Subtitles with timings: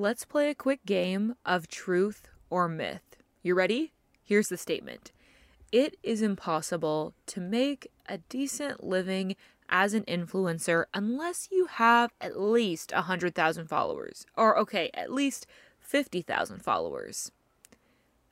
[0.00, 3.16] Let's play a quick game of truth or myth.
[3.42, 3.94] You ready?
[4.22, 5.10] Here's the statement
[5.72, 9.34] It is impossible to make a decent living
[9.68, 14.24] as an influencer unless you have at least 100,000 followers.
[14.36, 15.48] Or, okay, at least
[15.80, 17.32] 50,000 followers.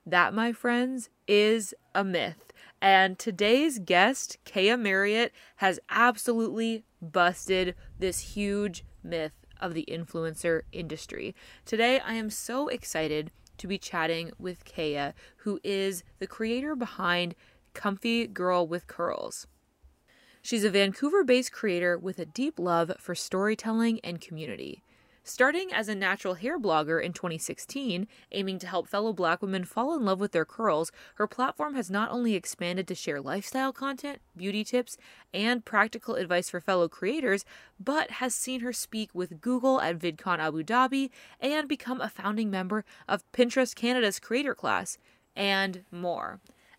[0.06, 2.52] That, my friends, is a myth.
[2.80, 11.34] And today's guest, Kea Marriott, has absolutely busted this huge myth of the influencer industry.
[11.64, 17.34] Today, I am so excited to be chatting with Kea, who is the creator behind
[17.74, 19.46] Comfy Girl with Curls.
[20.42, 24.82] She's a Vancouver based creator with a deep love for storytelling and community.
[25.28, 29.92] Starting as a natural hair blogger in 2016, aiming to help fellow black women fall
[29.96, 34.20] in love with their curls, her platform has not only expanded to share lifestyle content,
[34.36, 34.96] beauty tips,
[35.34, 37.44] and practical advice for fellow creators,
[37.80, 42.48] but has seen her speak with Google at VidCon Abu Dhabi and become a founding
[42.48, 44.96] member of Pinterest Canada's creator class,
[45.34, 46.38] and more.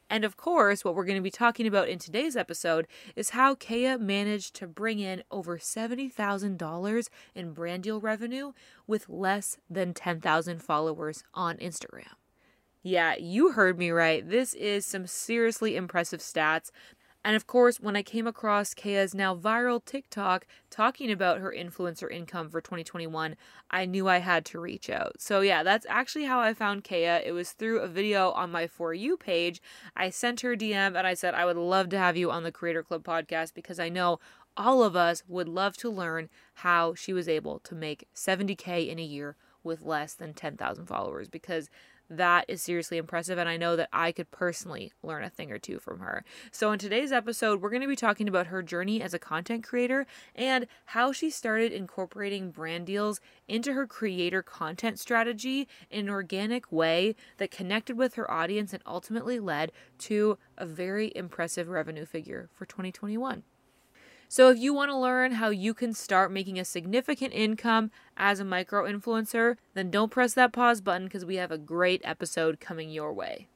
[0.10, 3.56] And of course, what we're going to be talking about in today's episode is how
[3.56, 8.54] Kea managed to bring in over $70,000 in brand deal revenue
[8.86, 12.16] with less than 10,000 followers on Instagram.
[12.84, 14.28] Yeah, you heard me right.
[14.28, 16.72] This is some seriously impressive stats
[17.24, 22.10] and of course, when I came across Kea's now viral TikTok talking about her influencer
[22.10, 23.36] income for 2021,
[23.70, 25.20] I knew I had to reach out.
[25.20, 27.04] So, yeah, that's actually how I found Kea.
[27.26, 29.62] It was through a video on my For You page.
[29.96, 32.44] I sent her a DM and I said, I would love to have you on
[32.44, 34.20] the Creator Club podcast because I know
[34.56, 39.00] all of us would love to learn how she was able to make 70K in
[39.00, 41.70] a year with less than 10,000 followers because
[42.10, 43.38] that is seriously impressive.
[43.38, 46.24] And I know that I could personally learn a thing or two from her.
[46.52, 49.64] So, in today's episode, we're going to be talking about her journey as a content
[49.64, 50.06] creator
[50.36, 56.72] and how she started incorporating brand deals into her creator content strategy in an organic
[56.72, 62.50] way that connected with her audience and ultimately led to a very impressive revenue figure
[62.54, 63.44] for 2021.
[64.30, 68.40] So, if you want to learn how you can start making a significant income as
[68.40, 72.60] a micro influencer, then don't press that pause button because we have a great episode
[72.60, 73.48] coming your way.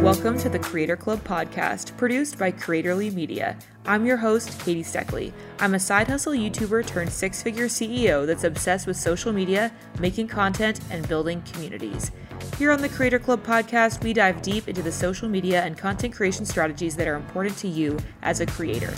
[0.00, 3.58] Welcome to the Creator Club podcast, produced by Creatorly Media.
[3.84, 5.32] I'm your host, Katie Steckly.
[5.58, 10.28] I'm a side hustle YouTuber turned six figure CEO that's obsessed with social media, making
[10.28, 12.12] content, and building communities.
[12.58, 16.14] Here on the Creator Club podcast, we dive deep into the social media and content
[16.14, 18.94] creation strategies that are important to you as a creator.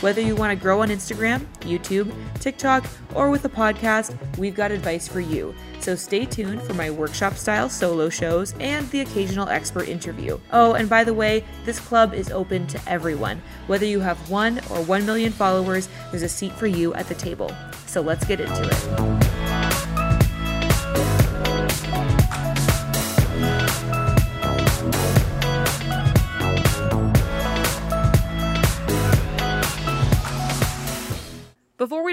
[0.00, 2.86] Whether you want to grow on Instagram, YouTube, TikTok,
[3.16, 5.52] or with a podcast, we've got advice for you.
[5.80, 10.38] So stay tuned for my workshop style solo shows and the occasional expert interview.
[10.52, 13.42] Oh, and by the way, this club is open to everyone.
[13.66, 17.16] Whether you have one or one million followers, there's a seat for you at the
[17.16, 17.52] table.
[17.86, 19.47] So let's get into it.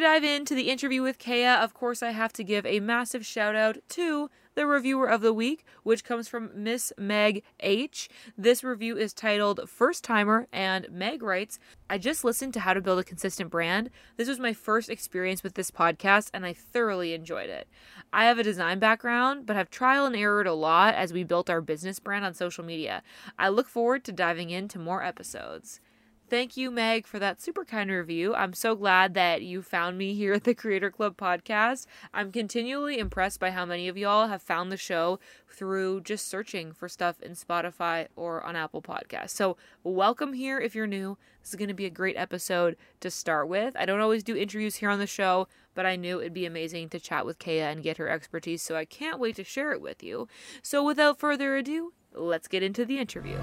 [0.05, 3.55] Dive into the interview with Kea, of course, I have to give a massive shout
[3.55, 8.07] out to the reviewer of the week, which comes from Miss Meg H.
[8.37, 11.57] This review is titled First Timer, and Meg writes
[11.89, 13.89] I just listened to How to Build a Consistent Brand.
[14.15, 17.67] This was my first experience with this podcast, and I thoroughly enjoyed it.
[18.13, 21.49] I have a design background, but have trial and errored a lot as we built
[21.49, 23.01] our business brand on social media.
[23.39, 25.79] I look forward to diving into more episodes.
[26.27, 28.33] Thank you, Meg, for that super kind review.
[28.33, 31.85] I'm so glad that you found me here at the Creator Club podcast.
[32.15, 36.71] I'm continually impressed by how many of y'all have found the show through just searching
[36.71, 39.29] for stuff in Spotify or on Apple Podcasts.
[39.31, 41.15] So, welcome here if you're new.
[41.41, 43.75] This is going to be a great episode to start with.
[43.77, 46.89] I don't always do interviews here on the show, but I knew it'd be amazing
[46.89, 49.81] to chat with Kea and get her expertise, so I can't wait to share it
[49.81, 50.27] with you.
[50.63, 53.37] So, without further ado, let's get into the interview.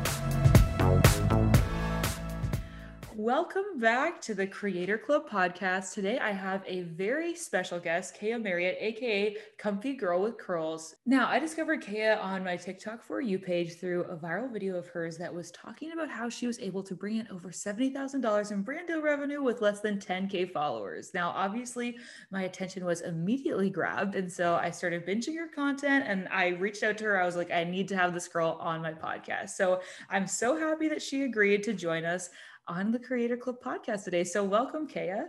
[3.16, 5.92] Welcome back to the Creator Club podcast.
[5.92, 10.94] Today I have a very special guest, Kea Marriott, aka Comfy Girl with Curls.
[11.04, 14.86] Now, I discovered Kea on my TikTok for you page through a viral video of
[14.88, 18.62] hers that was talking about how she was able to bring in over $70,000 in
[18.62, 21.12] brand deal revenue with less than 10K followers.
[21.12, 21.98] Now, obviously,
[22.30, 24.14] my attention was immediately grabbed.
[24.14, 27.20] And so I started binging her content and I reached out to her.
[27.20, 29.50] I was like, I need to have this girl on my podcast.
[29.50, 32.30] So I'm so happy that she agreed to join us
[32.68, 34.24] on the Creator Club podcast today.
[34.24, 35.22] So, welcome, Kea.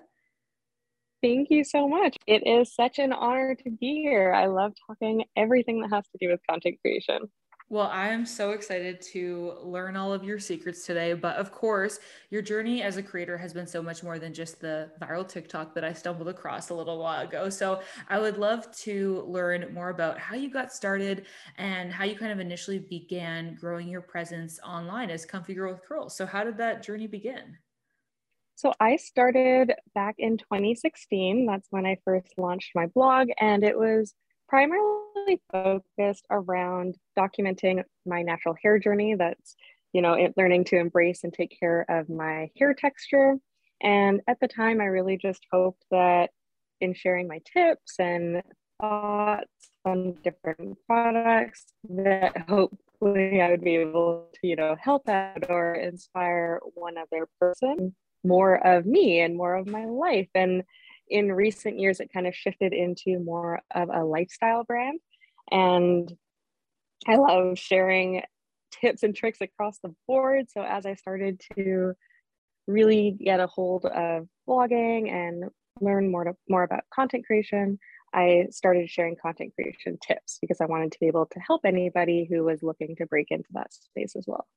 [1.22, 2.18] Thank you so much.
[2.28, 4.34] It is such an honor to be here.
[4.34, 7.20] I love talking everything that has to do with content creation.
[7.70, 11.14] Well, I am so excited to learn all of your secrets today.
[11.14, 12.00] But of course,
[12.30, 15.74] your journey as a creator has been so much more than just the viral TikTok
[15.74, 17.50] that I stumbled across a little while ago.
[17.50, 21.26] So I would love to learn more about how you got started
[21.58, 25.82] and how you kind of initially began growing your presence online as Comfy Girl with
[25.82, 26.16] Curls.
[26.16, 27.58] So, how did that journey begin?
[28.56, 31.46] So I started back in 2016.
[31.46, 34.14] That's when I first launched my blog, and it was
[34.54, 39.16] primarily focused around documenting my natural hair journey.
[39.16, 39.56] That's,
[39.94, 43.38] you know, learning to embrace and take care of my hair texture.
[43.82, 46.30] And at the time, I really just hoped that
[46.82, 48.44] in sharing my tips and
[48.80, 55.50] thoughts on different products, that hopefully I would be able to, you know, help out
[55.50, 60.30] or inspire one other person more of me and more of my life.
[60.36, 60.62] And
[61.14, 65.00] in recent years, it kind of shifted into more of a lifestyle brand.
[65.52, 66.12] And
[67.08, 68.24] I love sharing
[68.72, 70.48] tips and tricks across the board.
[70.50, 71.94] So as I started to
[72.66, 77.78] really get a hold of blogging and learn more to, more about content creation,
[78.12, 82.28] I started sharing content creation tips because I wanted to be able to help anybody
[82.28, 84.48] who was looking to break into that space as well.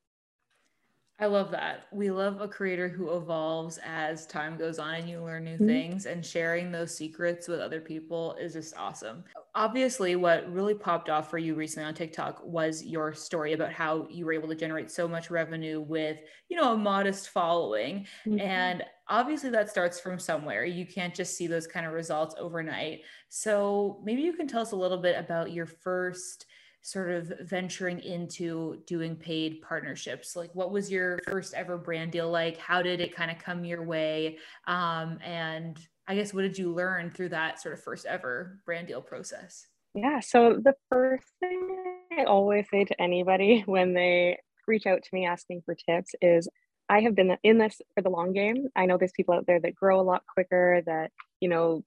[1.19, 1.87] I love that.
[1.91, 5.65] We love a creator who evolves as time goes on and you learn new mm-hmm.
[5.65, 9.23] things and sharing those secrets with other people is just awesome.
[9.55, 14.07] Obviously, what really popped off for you recently on TikTok was your story about how
[14.11, 16.19] you were able to generate so much revenue with,
[16.49, 18.05] you know, a modest following.
[18.27, 18.39] Mm-hmm.
[18.39, 20.65] And obviously that starts from somewhere.
[20.65, 23.01] You can't just see those kind of results overnight.
[23.29, 26.45] So, maybe you can tell us a little bit about your first
[26.87, 30.37] sort of venturing into doing paid partnerships?
[30.37, 32.57] Like, what was your first ever brand deal like?
[32.57, 34.37] How did it kind of come your way?
[34.67, 38.87] Um, and I guess, what did you learn through that sort of first ever brand
[38.87, 39.67] deal process?
[39.95, 40.21] Yeah.
[40.21, 41.77] So, the first thing
[42.17, 46.47] I always say to anybody when they reach out to me asking for tips is
[46.87, 48.69] I have been in this for the long game.
[48.77, 51.11] I know there's people out there that grow a lot quicker, that,
[51.41, 51.83] you know,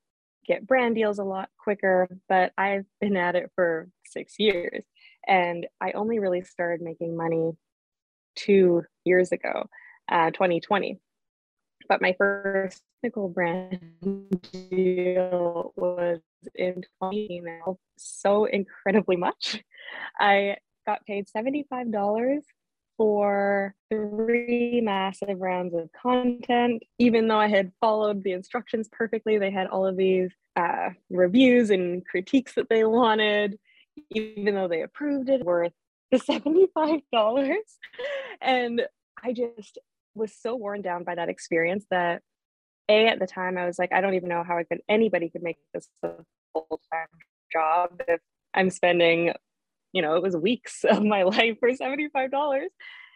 [0.51, 4.85] get brand deals a lot quicker, but I've been at it for six years.
[5.29, 7.53] And I only really started making money
[8.35, 9.69] two years ago,
[10.11, 10.99] uh, 2020.
[11.89, 13.79] But my first technical brand
[14.71, 16.19] deal was
[16.57, 17.43] in 20
[17.97, 19.63] so incredibly much.
[20.19, 22.41] I got paid $75
[23.01, 26.83] for three massive rounds of content.
[26.99, 31.71] Even though I had followed the instructions perfectly, they had all of these uh, reviews
[31.71, 33.59] and critiques that they wanted
[34.11, 35.73] even though they approved it, worth
[36.11, 37.03] the $75.
[38.41, 38.83] And
[39.23, 39.79] I just
[40.15, 42.23] was so worn down by that experience that
[42.89, 45.29] a at the time I was like, I don't even know how I could anybody
[45.29, 46.11] could make this a
[46.53, 47.07] full-time
[47.53, 48.21] job if
[48.55, 49.33] I'm spending,
[49.93, 52.61] you know, it was weeks of my life for $75.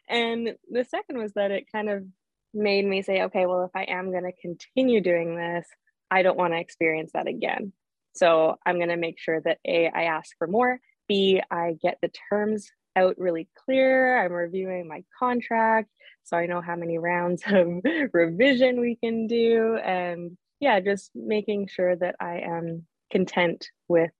[0.08, 2.04] And the second was that it kind of
[2.52, 5.66] made me say, okay, well, if I am going to continue doing this,
[6.10, 7.72] I don't want to experience that again.
[8.14, 10.78] So I'm going to make sure that A, I ask for more,
[11.08, 14.24] B, I get the terms out really clear.
[14.24, 15.88] I'm reviewing my contract
[16.24, 17.82] so I know how many rounds of
[18.12, 19.76] revision we can do.
[19.76, 24.10] And yeah, just making sure that I am content with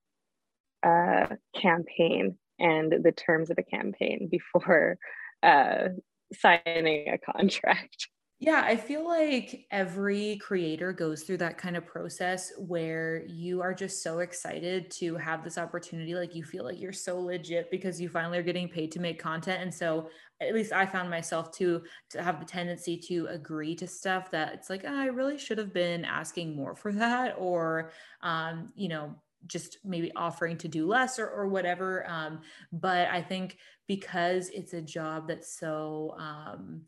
[0.83, 4.99] a campaign and the terms of a campaign before
[5.43, 5.89] uh,
[6.33, 8.09] signing a contract.
[8.41, 13.73] Yeah, I feel like every creator goes through that kind of process where you are
[13.73, 16.15] just so excited to have this opportunity.
[16.15, 19.19] Like you feel like you're so legit because you finally are getting paid to make
[19.19, 19.63] content.
[19.63, 20.11] And so
[20.43, 24.53] at least I found myself to to have the tendency to agree to stuff that
[24.53, 28.89] it's like, oh, I really should have been asking more for that, or um, you
[28.89, 29.15] know,
[29.47, 32.09] just maybe offering to do less or, or whatever.
[32.09, 32.41] Um,
[32.73, 36.83] but I think because it's a job that's so um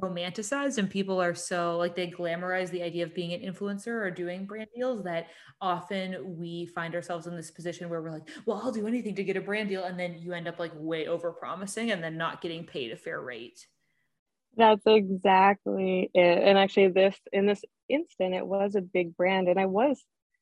[0.00, 4.10] romanticized and people are so like they glamorize the idea of being an influencer or
[4.10, 5.26] doing brand deals that
[5.60, 9.24] often we find ourselves in this position where we're like well i'll do anything to
[9.24, 12.16] get a brand deal and then you end up like way over promising and then
[12.16, 13.66] not getting paid a fair rate
[14.56, 19.58] that's exactly it and actually this in this instant it was a big brand and
[19.58, 20.00] i was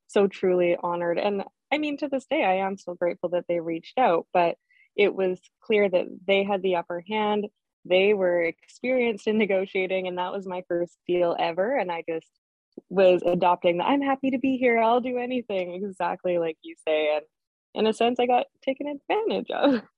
[0.09, 1.19] so truly honored.
[1.19, 4.57] And i mean to this day i am so grateful that they reached out but
[4.97, 7.47] it was clear that they had the upper hand.
[7.85, 11.77] They were experienced in negotiating and that was my first deal ever.
[11.77, 12.29] And i just
[12.91, 14.79] was adopting the i'm happy to be here.
[14.79, 17.15] I'll do anything exactly like you say.
[17.17, 17.25] And
[17.75, 19.83] in a sense i got taken advantage of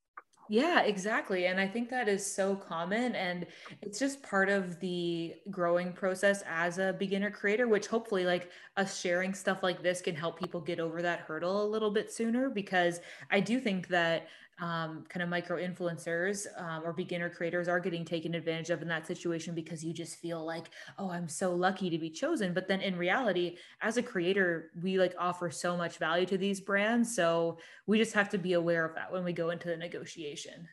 [0.52, 1.46] yeah, exactly.
[1.46, 3.14] And I think that is so common.
[3.14, 3.46] And
[3.82, 9.00] it's just part of the growing process as a beginner creator, which hopefully, like us
[9.00, 12.50] sharing stuff like this, can help people get over that hurdle a little bit sooner.
[12.50, 12.98] Because
[13.30, 14.26] I do think that
[14.60, 18.88] um, kind of micro influencers um, or beginner creators are getting taken advantage of in
[18.88, 22.52] that situation because you just feel like, oh, I'm so lucky to be chosen.
[22.52, 26.60] But then in reality, as a creator, we like offer so much value to these
[26.60, 27.14] brands.
[27.14, 30.68] So we just have to be aware of that when we go into the negotiation.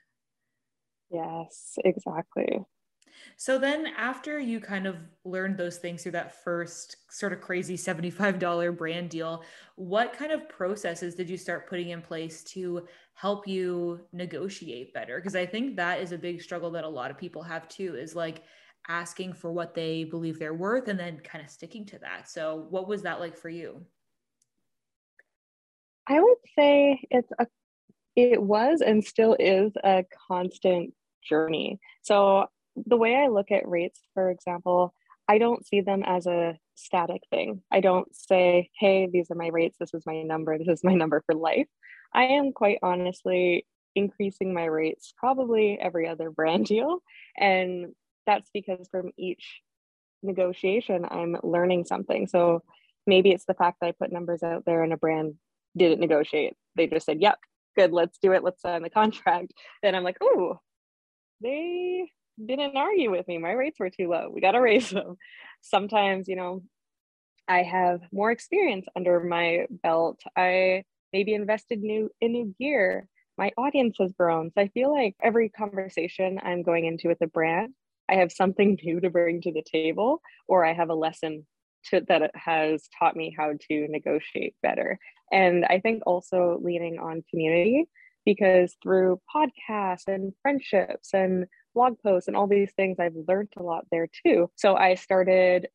[1.10, 2.66] Yes, exactly.
[3.36, 7.78] So then after you kind of learned those things through that first sort of crazy
[7.78, 9.44] $75 brand deal,
[9.76, 15.18] what kind of processes did you start putting in place to help you negotiate better?
[15.18, 17.96] Because I think that is a big struggle that a lot of people have too
[17.96, 18.44] is like
[18.88, 22.30] asking for what they believe they're worth and then kind of sticking to that.
[22.30, 23.82] So what was that like for you?
[26.08, 27.48] I would say it's a
[28.16, 30.94] it was and still is a constant
[31.24, 31.80] journey.
[32.02, 32.48] So
[32.86, 34.94] the way I look at rates, for example,
[35.28, 37.62] I don't see them as a static thing.
[37.72, 40.94] I don't say, hey, these are my rates, this is my number, this is my
[40.94, 41.68] number for life.
[42.14, 43.66] I am quite honestly
[43.96, 47.00] increasing my rates probably every other brand deal.
[47.38, 47.94] And
[48.26, 49.62] that's because from each
[50.24, 52.28] negotiation, I'm learning something.
[52.28, 52.64] So
[53.06, 55.36] maybe it's the fact that I put numbers out there and a brand
[55.76, 56.54] didn't negotiate.
[56.76, 57.38] They just said, yep,
[57.76, 59.54] good, let's do it, let's sign the contract.
[59.84, 60.60] Then I'm like, oh,
[61.42, 62.10] they
[62.44, 63.38] didn't argue with me.
[63.38, 64.30] My rates were too low.
[64.32, 65.18] We got to raise them.
[65.62, 66.64] Sometimes, you know,
[67.48, 70.20] I have more experience under my belt.
[70.36, 73.08] I maybe invested new in new gear.
[73.38, 74.52] My audience has grown.
[74.52, 77.74] So I feel like every conversation I'm going into with a brand,
[78.10, 81.46] I have something new to bring to the table, or I have a lesson
[81.86, 85.00] to, that has taught me how to negotiate better.
[85.32, 87.86] And I think also leaning on community
[88.26, 91.46] because through podcasts and friendships and
[91.78, 94.50] blog posts and all these things, I've learned a lot there too.
[94.56, 95.68] So I started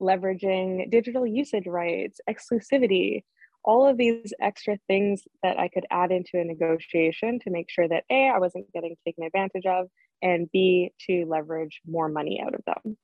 [0.00, 3.24] leveraging digital usage rights, exclusivity,
[3.64, 7.88] all of these extra things that I could add into a negotiation to make sure
[7.88, 9.86] that A, I wasn't getting taken advantage of,
[10.22, 12.98] and B, to leverage more money out of them.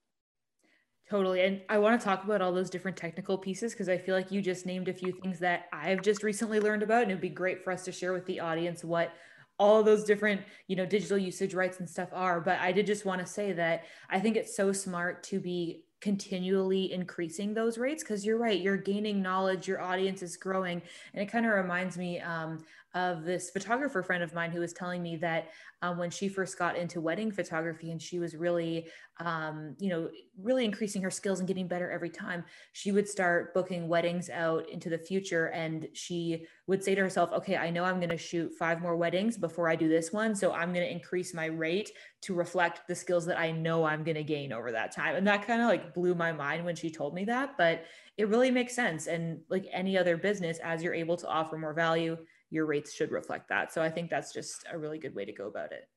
[1.10, 1.42] Totally.
[1.42, 4.30] And I want to talk about all those different technical pieces because I feel like
[4.30, 7.02] you just named a few things that I've just recently learned about.
[7.02, 9.12] And it'd be great for us to share with the audience what
[9.58, 13.04] all those different you know digital usage rights and stuff are but i did just
[13.04, 18.02] want to say that i think it's so smart to be continually increasing those rates
[18.02, 20.82] because you're right you're gaining knowledge your audience is growing
[21.14, 22.58] and it kind of reminds me um,
[22.94, 25.50] of this photographer friend of mine who was telling me that
[25.82, 28.86] um, when she first got into wedding photography and she was really
[29.20, 30.08] um, you know
[30.40, 34.68] really increasing her skills and getting better every time she would start booking weddings out
[34.70, 35.46] into the future.
[35.48, 38.96] And she would say to herself okay i know i'm going to shoot five more
[38.96, 40.34] weddings before i do this one.
[40.34, 41.90] So i'm going to increase my rate
[42.22, 45.16] to reflect the skills that i know i'm going to gain over that time.
[45.16, 47.84] And that kind of like blew my mind when she told me that but
[48.16, 49.06] it really makes sense.
[49.06, 52.16] And like any other business as you're able to offer more value
[52.54, 53.72] your rates should reflect that.
[53.72, 55.88] So I think that's just a really good way to go about it.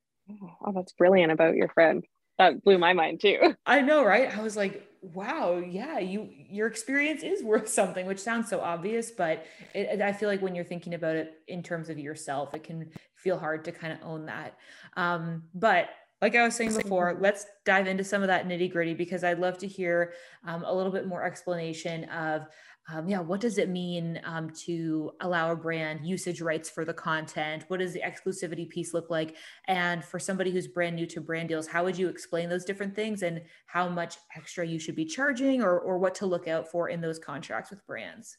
[0.65, 2.03] Oh, that's brilliant about your friend.
[2.39, 3.55] That blew my mind too.
[3.65, 4.35] I know, right?
[4.35, 9.11] I was like, wow, yeah, you your experience is worth something, which sounds so obvious,
[9.11, 12.63] but it, I feel like when you're thinking about it in terms of yourself, it
[12.63, 14.57] can feel hard to kind of own that.
[14.95, 15.89] Um, but
[16.21, 19.39] like I was saying before, let's dive into some of that nitty gritty because I'd
[19.39, 22.47] love to hear um, a little bit more explanation of
[22.89, 26.93] um, yeah, what does it mean um, to allow a brand usage rights for the
[26.93, 27.65] content?
[27.67, 29.35] What does the exclusivity piece look like?
[29.67, 32.95] And for somebody who's brand new to brand deals, how would you explain those different
[32.95, 36.71] things and how much extra you should be charging or, or what to look out
[36.71, 38.37] for in those contracts with brands?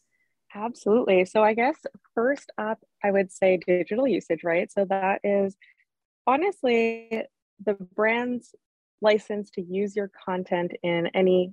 [0.54, 1.26] Absolutely.
[1.26, 1.76] So, I guess
[2.14, 4.72] first up, I would say digital usage, right?
[4.72, 5.58] So, that is
[6.26, 7.24] honestly
[7.66, 8.54] the brand's
[9.02, 11.52] license to use your content in any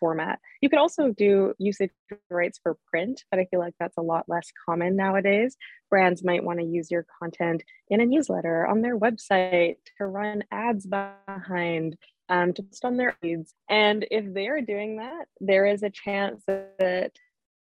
[0.00, 0.38] format.
[0.60, 1.90] You could also do usage
[2.30, 5.56] rights for print, but I feel like that's a lot less common nowadays.
[5.90, 10.44] Brands might want to use your content in a newsletter, on their website, to run
[10.50, 11.96] ads behind,
[12.28, 13.54] um, post on their feeds.
[13.68, 17.12] And if they're doing that, there is a chance that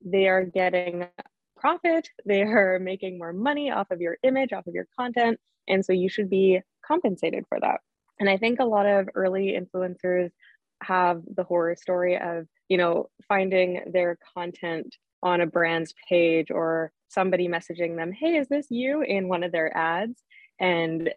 [0.03, 1.07] they are getting
[1.55, 5.39] profit, they are making more money off of your image, off of your content.
[5.67, 7.81] And so you should be compensated for that.
[8.19, 10.31] And I think a lot of early influencers
[10.81, 16.91] have the horror story of you know finding their content on a brand's page or
[17.07, 19.01] somebody messaging them hey is this you?
[19.01, 20.21] in one of their ads
[20.59, 21.09] and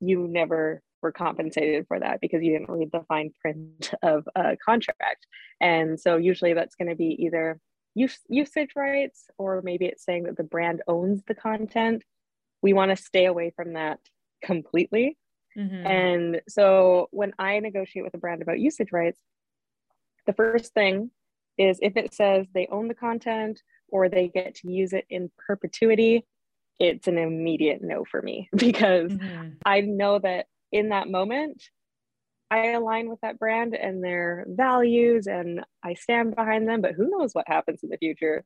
[0.00, 4.56] you never were compensated for that because you didn't read the fine print of a
[4.56, 5.26] contract.
[5.60, 7.60] And so usually that's going to be either
[7.94, 12.02] use, usage rights or maybe it's saying that the brand owns the content.
[12.62, 14.00] We want to stay away from that
[14.42, 15.16] completely
[15.56, 15.86] Mm-hmm.
[15.86, 19.20] And so when I negotiate with a brand about usage rights,
[20.26, 21.10] the first thing
[21.58, 25.30] is if it says they own the content or they get to use it in
[25.46, 26.26] perpetuity,
[26.80, 29.50] it's an immediate no for me because mm-hmm.
[29.64, 31.62] I know that in that moment,
[32.50, 37.10] I align with that brand and their values and I stand behind them, but who
[37.10, 38.44] knows what happens in the future.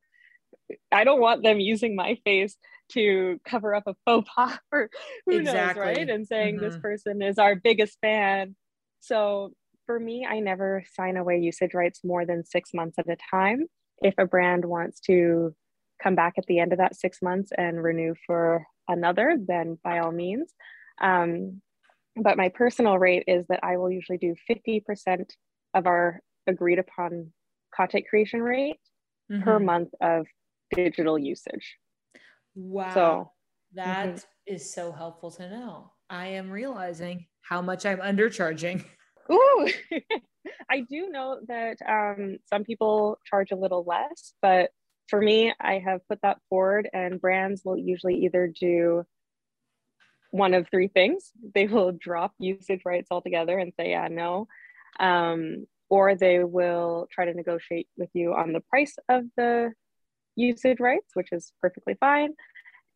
[0.93, 2.57] I don't want them using my face
[2.93, 4.91] to cover up a faux pas or
[5.27, 5.85] who exactly.
[5.85, 6.11] knows, right?
[6.11, 6.65] And saying mm-hmm.
[6.65, 8.57] this person is our biggest fan.
[9.01, 9.53] So
[9.87, 13.67] for me, I never sign away usage rights more than six months at a time.
[14.03, 15.55] If a brand wants to
[16.03, 19.99] come back at the end of that six months and renew for another, then by
[19.99, 20.53] all means.
[21.01, 21.61] Um,
[22.17, 25.31] but my personal rate is that I will usually do 50%
[25.75, 27.33] of our agreed upon
[27.75, 28.79] content creation rate
[29.31, 29.43] mm-hmm.
[29.43, 30.27] per month of
[30.75, 31.77] digital usage.
[32.55, 32.95] Wow.
[32.95, 33.33] So
[33.75, 34.55] that mm-hmm.
[34.55, 35.93] is so helpful to know.
[36.11, 38.85] I am realizing how much I'm undercharging.
[39.31, 39.69] Ooh,
[40.71, 44.71] I do know that um, some people charge a little less, but
[45.09, 49.05] for me, I have put that forward, and brands will usually either do
[50.31, 51.31] one of three things.
[51.55, 54.49] They will drop usage rights altogether and say, yeah, no.
[55.01, 59.73] Um, or they will try to negotiate with you on the price of the
[60.37, 62.35] usage rights, which is perfectly fine.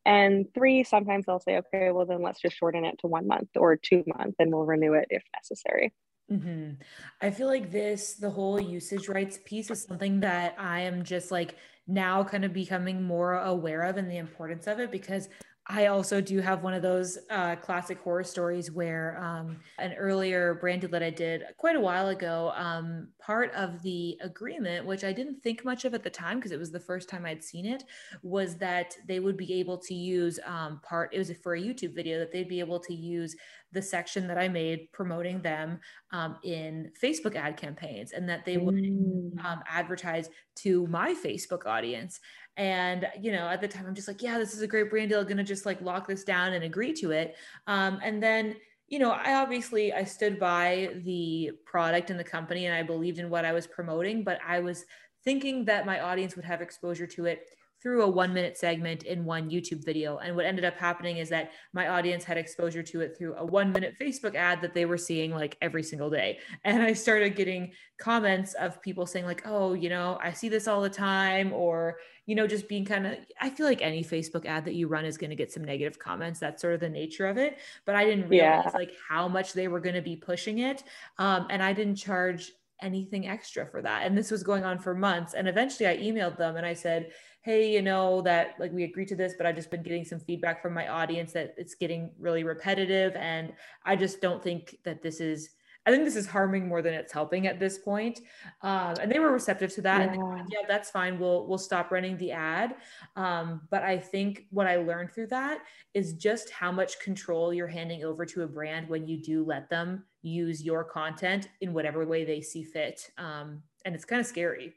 [0.05, 3.51] And three, sometimes they'll say, okay, well, then let's just shorten it to one month
[3.57, 5.93] or two months and we'll renew it if necessary.
[6.31, 6.73] Mm-hmm.
[7.21, 11.31] I feel like this, the whole usage rights piece is something that I am just
[11.31, 11.57] like
[11.87, 15.29] now kind of becoming more aware of and the importance of it because
[15.69, 20.55] I also do have one of those uh, classic horror stories where um, an earlier
[20.55, 25.05] brand deal that I did quite a while ago, um, part of the agreement, which
[25.05, 27.45] I didn't think much of at the time because it was the first time I'd
[27.45, 27.85] seen it,
[28.23, 31.95] was that they would be able to use um, part, it was for a YouTube
[31.95, 33.37] video, that they'd be able to use
[33.71, 35.81] the section that I made promoting them
[36.13, 39.45] um, in Facebook ad campaigns and that they would mm.
[39.45, 42.21] um, advertise to my Facebook audience.
[42.57, 45.11] And, you know, at the time, I'm just like, yeah, this is a great brand
[45.11, 45.21] deal.
[45.21, 47.37] I'm going to just like lock this down and agree to it.
[47.67, 48.57] Um, and then,
[48.89, 53.19] you know, I obviously I stood by the product and the company and I believed
[53.19, 54.85] in what I was promoting, but I was
[55.25, 57.49] thinking that my audience would have exposure to it
[57.83, 60.19] through a one minute segment in one YouTube video.
[60.19, 63.45] And what ended up happening is that my audience had exposure to it through a
[63.45, 66.39] one minute Facebook ad that they were seeing like every single day.
[66.65, 70.69] And I started getting comments of people saying, like, oh, you know, I see this
[70.69, 74.47] all the time, or, you know, just being kind of, I feel like any Facebook
[74.47, 76.39] ad that you run is going to get some negative comments.
[76.39, 77.59] That's sort of the nature of it.
[77.85, 78.79] But I didn't realize yeah.
[78.79, 80.85] like how much they were going to be pushing it.
[81.19, 84.05] Um, and I didn't charge anything extra for that.
[84.05, 85.35] And this was going on for months.
[85.35, 89.09] And eventually I emailed them and I said, hey, you know, that like we agreed
[89.09, 92.13] to this, but I've just been getting some feedback from my audience that it's getting
[92.19, 93.15] really repetitive.
[93.17, 93.53] And
[93.85, 95.51] I just don't think that this is,
[95.85, 98.21] I think this is harming more than it's helping at this point.
[98.63, 100.01] Um, and they were receptive to that.
[100.01, 100.13] Yeah.
[100.13, 101.19] And like, yeah, that's fine.
[101.19, 102.77] We'll, we'll stop running the ad.
[103.17, 105.63] Um, but I think what I learned through that
[105.95, 109.69] is just how much control you're handing over to a brand when you do let
[109.69, 113.11] them use your content in whatever way they see fit.
[113.19, 114.75] Um, and it's kind of scary.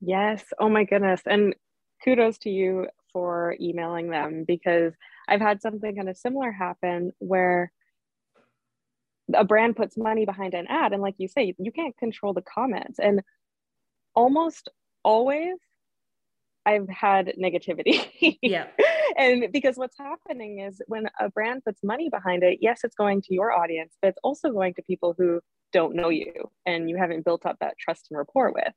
[0.00, 0.44] Yes.
[0.58, 1.20] Oh my goodness.
[1.26, 1.54] And
[2.02, 4.94] kudos to you for emailing them because
[5.28, 7.72] I've had something kind of similar happen where
[9.34, 12.42] a brand puts money behind an ad and like you say you can't control the
[12.42, 13.22] comments and
[14.14, 14.68] almost
[15.04, 15.54] always
[16.66, 18.38] I've had negativity.
[18.42, 18.66] yeah.
[19.16, 23.22] and because what's happening is when a brand puts money behind it, yes, it's going
[23.22, 25.40] to your audience, but it's also going to people who
[25.72, 26.32] don't know you
[26.66, 28.72] and you haven't built up that trust and rapport with.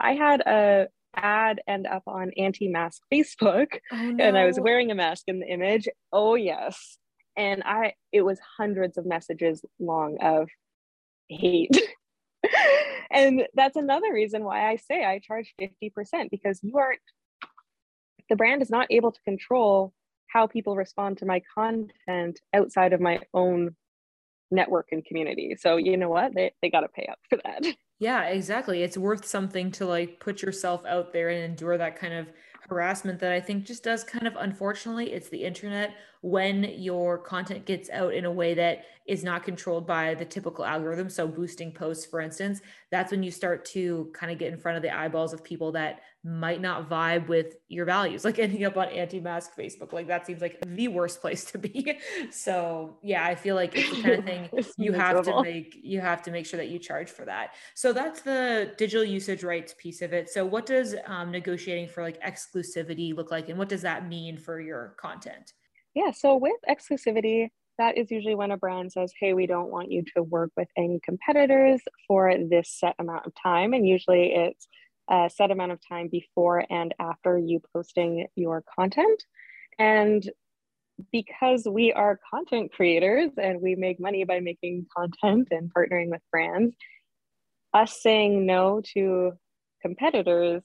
[0.00, 4.24] I had a ad end up on anti-mask Facebook oh, no.
[4.24, 5.88] and I was wearing a mask in the image.
[6.12, 6.98] Oh yes.
[7.36, 10.48] And I it was hundreds of messages long of
[11.28, 11.76] hate.
[13.10, 17.00] and that's another reason why I say I charge 50% because you aren't
[18.28, 19.92] the brand is not able to control
[20.28, 23.74] how people respond to my content outside of my own
[24.50, 25.56] network and community.
[25.58, 26.34] So you know what?
[26.34, 27.64] They they got to pay up for that.
[27.98, 28.82] Yeah, exactly.
[28.82, 32.28] It's worth something to like put yourself out there and endure that kind of
[32.68, 37.64] harassment that I think just does kind of unfortunately it's the internet when your content
[37.64, 41.72] gets out in a way that is not controlled by the typical algorithm so boosting
[41.72, 44.94] posts for instance that's when you start to kind of get in front of the
[44.94, 49.56] eyeballs of people that might not vibe with your values like ending up on anti-mask
[49.56, 49.92] facebook.
[49.92, 51.98] Like that seems like the worst place to be.
[52.30, 56.00] So yeah i feel like it's the kind of thing you have to make you
[56.00, 57.54] have to make sure that you charge for that.
[57.74, 60.28] So that's the digital usage rights piece of it.
[60.28, 64.36] So what does um, negotiating for like exclusivity look like and what does that mean
[64.36, 65.52] for your content?
[65.94, 69.90] Yeah, so with exclusivity, that is usually when a brand says, hey, we don't want
[69.90, 73.72] you to work with any competitors for this set amount of time.
[73.72, 74.68] And usually it's
[75.08, 79.22] a set amount of time before and after you posting your content.
[79.78, 80.28] And
[81.12, 86.22] because we are content creators and we make money by making content and partnering with
[86.30, 86.74] brands,
[87.72, 89.32] us saying no to
[89.82, 90.62] competitors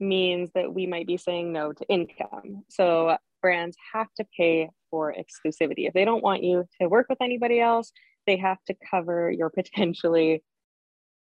[0.00, 2.64] means that we might be saying no to income.
[2.68, 5.86] So brands have to pay for exclusivity.
[5.86, 7.92] If they don't want you to work with anybody else,
[8.26, 10.42] they have to cover your potentially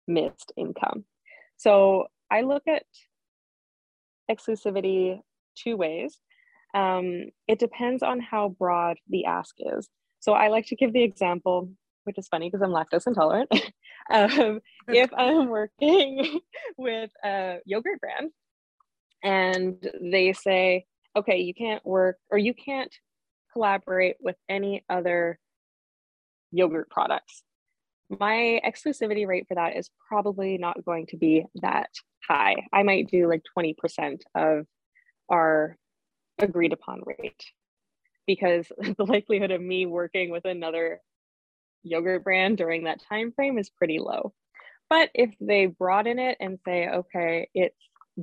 [0.08, 1.06] missed income.
[1.58, 2.84] So I look at
[4.30, 5.20] exclusivity
[5.56, 6.20] two ways.
[6.74, 9.90] Um, it depends on how broad the ask is.
[10.20, 11.70] So I like to give the example,
[12.06, 13.52] which is funny because I'm lactose intolerant.
[14.12, 16.40] um, if I'm working
[16.78, 18.32] with a yogurt brand
[19.24, 20.86] and they say,
[21.18, 22.94] okay, you can't work or you can't
[23.52, 25.38] collaborate with any other
[26.52, 27.44] yogurt products.
[28.20, 31.90] My exclusivity rate for that is probably not going to be that
[32.28, 32.68] high.
[32.74, 34.66] I might do like 20% of
[35.30, 35.78] our
[36.38, 37.44] agreed upon rate
[38.28, 41.02] because the likelihood of me working with another
[41.84, 44.34] yogurt brand during that time frame is pretty low.
[44.90, 47.78] But if they broaden it and say, okay, it's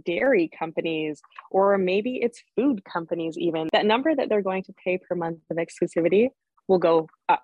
[0.04, 1.20] dairy companies
[1.50, 5.38] or maybe it's food companies even that number that they're going to pay per month
[5.50, 6.28] of exclusivity
[6.68, 7.42] will go up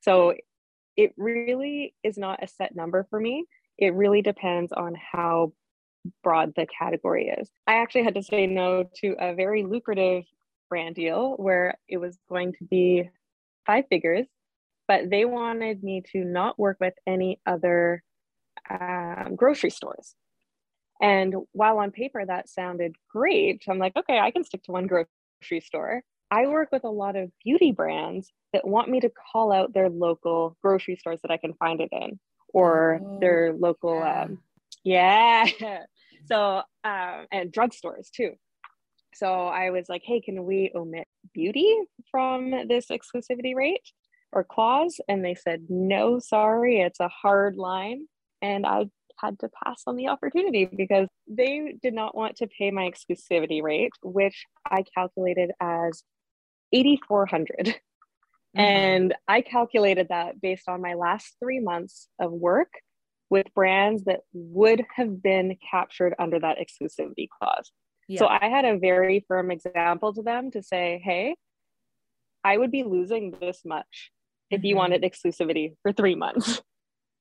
[0.00, 0.34] so
[0.98, 3.46] it really is not a set number for me.
[3.78, 5.52] It really depends on how
[6.22, 7.50] broad the category is.
[7.66, 10.24] I actually had to say no to a very lucrative
[10.68, 13.08] brand deal where it was going to be
[13.66, 14.26] five figures
[14.88, 18.02] but they wanted me to not work with any other
[18.68, 20.16] um, grocery stores.
[21.00, 24.88] And while on paper that sounded great, I'm like, okay, I can stick to one
[24.88, 26.02] grocery store.
[26.30, 29.88] I work with a lot of beauty brands that want me to call out their
[29.88, 32.18] local grocery stores that I can find it in
[32.52, 34.22] or oh, their local, yeah.
[34.22, 34.38] Um,
[34.84, 35.46] yeah.
[36.26, 38.32] so, um, and drugstores too.
[39.14, 41.74] So I was like, hey, can we omit beauty
[42.10, 43.82] from this exclusivity rate
[44.32, 45.00] or clause?
[45.08, 48.06] And they said, no, sorry, it's a hard line.
[48.42, 48.86] And I
[49.16, 53.62] had to pass on the opportunity because they did not want to pay my exclusivity
[53.62, 56.02] rate, which I calculated as
[56.72, 57.66] 8,400.
[58.56, 58.60] Mm-hmm.
[58.60, 62.72] And I calculated that based on my last three months of work
[63.30, 67.70] with brands that would have been captured under that exclusivity clause.
[68.08, 68.20] Yeah.
[68.20, 71.36] So I had a very firm example to them to say, hey,
[72.42, 74.10] I would be losing this much
[74.50, 74.78] if you mm-hmm.
[74.78, 76.62] wanted exclusivity for three months.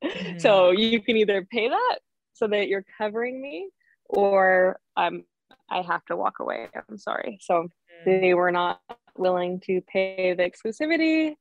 [0.03, 0.37] Mm-hmm.
[0.37, 1.97] So you can either pay that
[2.33, 3.67] so that you're covering me
[4.05, 5.25] or I'm
[5.71, 6.67] I have to walk away.
[6.75, 7.39] I'm sorry.
[7.41, 8.21] So mm-hmm.
[8.21, 8.79] they were not
[9.19, 11.35] willing to pay the exclusivity.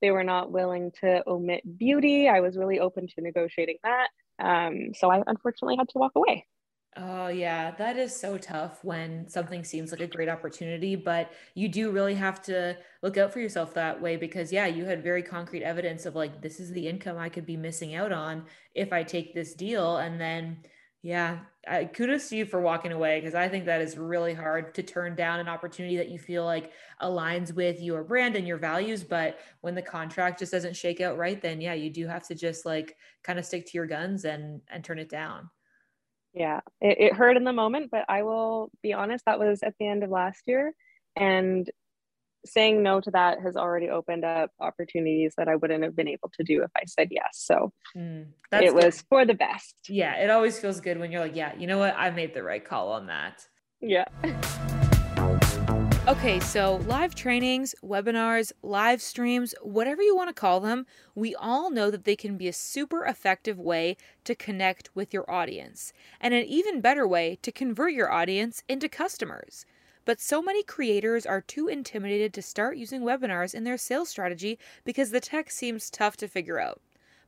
[0.00, 2.28] They were not willing to omit beauty.
[2.28, 4.08] I was really open to negotiating that.
[4.38, 6.46] Um, so I unfortunately had to walk away.
[6.96, 7.70] Oh, yeah.
[7.72, 12.14] That is so tough when something seems like a great opportunity, but you do really
[12.14, 16.04] have to look out for yourself that way because, yeah, you had very concrete evidence
[16.04, 19.34] of like, this is the income I could be missing out on if I take
[19.34, 19.98] this deal.
[19.98, 20.58] And then,
[21.02, 24.74] yeah, I, kudos to you for walking away because I think that is really hard
[24.74, 28.58] to turn down an opportunity that you feel like aligns with your brand and your
[28.58, 29.02] values.
[29.02, 32.34] But when the contract just doesn't shake out right, then yeah, you do have to
[32.34, 35.48] just like kind of stick to your guns and and turn it down.
[36.34, 39.74] Yeah, it, it hurt in the moment, but I will be honest, that was at
[39.78, 40.74] the end of last year.
[41.16, 41.68] And
[42.44, 46.30] saying no to that has already opened up opportunities that I wouldn't have been able
[46.36, 47.30] to do if I said yes.
[47.32, 49.08] So mm, it was good.
[49.08, 49.74] for the best.
[49.88, 51.94] Yeah, it always feels good when you're like, yeah, you know what?
[51.96, 53.46] I made the right call on that.
[53.80, 54.04] Yeah.
[56.08, 61.70] Okay, so live trainings, webinars, live streams, whatever you want to call them, we all
[61.70, 66.34] know that they can be a super effective way to connect with your audience, and
[66.34, 69.64] an even better way to convert your audience into customers.
[70.04, 74.58] But so many creators are too intimidated to start using webinars in their sales strategy
[74.84, 76.80] because the tech seems tough to figure out.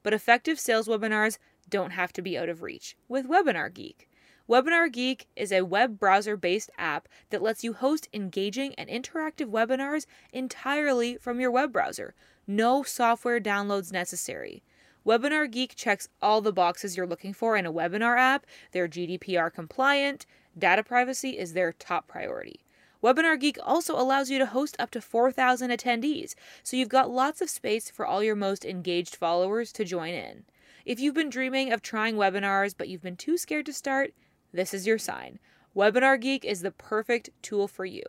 [0.02, 4.08] But effective sales webinars don't have to be out of reach with Webinar Geek.
[4.48, 9.50] Webinar Geek is a web browser based app that lets you host engaging and interactive
[9.50, 12.14] webinars entirely from your web browser.
[12.46, 14.62] No software downloads necessary.
[15.06, 18.46] Webinar Geek checks all the boxes you're looking for in a webinar app.
[18.72, 20.26] They're GDPR compliant,
[20.58, 22.60] data privacy is their top priority.
[23.02, 27.40] Webinar Geek also allows you to host up to 4,000 attendees, so you've got lots
[27.40, 30.44] of space for all your most engaged followers to join in.
[30.84, 34.12] If you've been dreaming of trying webinars but you've been too scared to start,
[34.52, 35.40] this is your sign.
[35.74, 38.02] Webinar Geek is the perfect tool for you.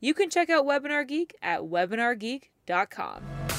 [0.00, 3.49] You can check out Webinar Geek at webinargeek.com.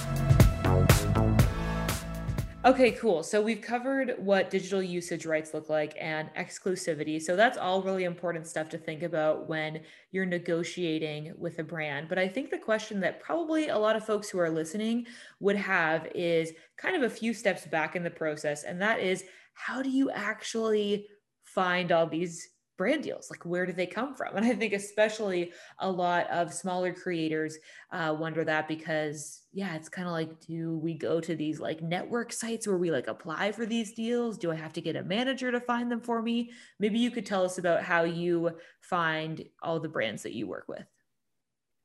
[2.63, 3.23] Okay, cool.
[3.23, 7.19] So we've covered what digital usage rights look like and exclusivity.
[7.19, 12.07] So that's all really important stuff to think about when you're negotiating with a brand.
[12.07, 15.07] But I think the question that probably a lot of folks who are listening
[15.39, 18.61] would have is kind of a few steps back in the process.
[18.61, 19.23] And that is
[19.55, 21.07] how do you actually
[21.43, 22.47] find all these
[22.81, 24.35] brand deals like where do they come from?
[24.35, 27.55] And i think especially a lot of smaller creators
[27.91, 31.83] uh, wonder that because yeah it's kind of like do we go to these like
[31.83, 34.39] network sites where we like apply for these deals?
[34.39, 36.49] Do i have to get a manager to find them for me?
[36.79, 40.65] Maybe you could tell us about how you find all the brands that you work
[40.67, 40.87] with.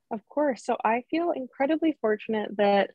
[0.09, 0.65] Of course.
[0.65, 2.89] So i feel incredibly fortunate that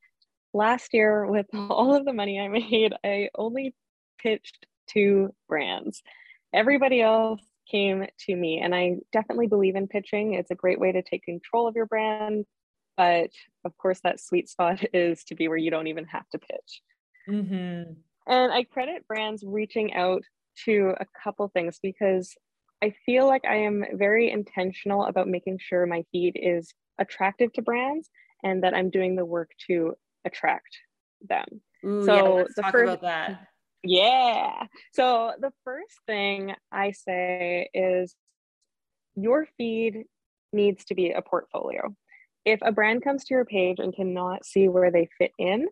[0.52, 3.76] last year with all of the money i made i only
[4.18, 6.02] pitched two brands.
[6.52, 8.60] Everybody else came to me.
[8.60, 10.34] And I definitely believe in pitching.
[10.34, 12.44] It's a great way to take control of your brand.
[12.96, 13.30] But
[13.64, 16.82] of course, that sweet spot is to be where you don't even have to pitch.
[17.28, 17.92] Mm-hmm.
[18.26, 20.22] And I credit brands reaching out
[20.64, 22.34] to a couple things because
[22.82, 27.62] I feel like I am very intentional about making sure my feed is attractive to
[27.62, 28.10] brands
[28.42, 29.94] and that I'm doing the work to
[30.24, 30.76] attract
[31.28, 31.46] them.
[31.84, 33.46] Ooh, so yeah, let's the talk first, about that.
[33.84, 34.66] Yeah.
[34.92, 38.14] So the first thing I say is
[39.16, 40.04] your feed
[40.52, 41.94] needs to be a portfolio.
[42.44, 45.68] If a brand comes to your page and cannot see where they fit in,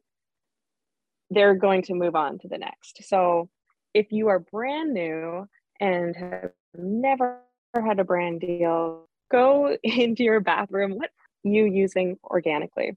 [1.31, 3.05] they're going to move on to the next.
[3.05, 3.49] So
[3.95, 5.49] if you are brand new
[5.81, 7.41] and have never
[7.75, 10.93] had a brand deal, go into your bathroom.
[10.93, 11.11] What
[11.45, 12.97] are you using organically?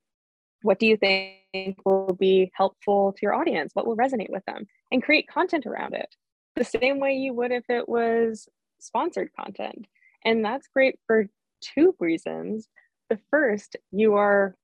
[0.63, 3.71] What do you think will be helpful to your audience?
[3.73, 4.65] What will resonate with them?
[4.91, 6.07] And create content around it
[6.55, 8.47] the same way you would if it was
[8.79, 9.85] sponsored content.
[10.25, 11.27] And that's great for
[11.61, 12.67] two reasons.
[13.09, 14.55] The first, you are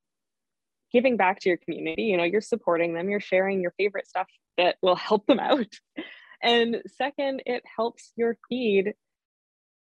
[0.91, 2.03] giving back to your community.
[2.03, 5.67] You know, you're supporting them, you're sharing your favorite stuff that will help them out.
[6.41, 8.93] And second, it helps your feed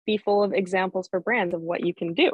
[0.06, 2.32] be full of examples for brands of what you can do.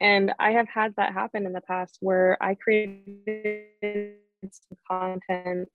[0.00, 5.68] And I have had that happen in the past where I created some content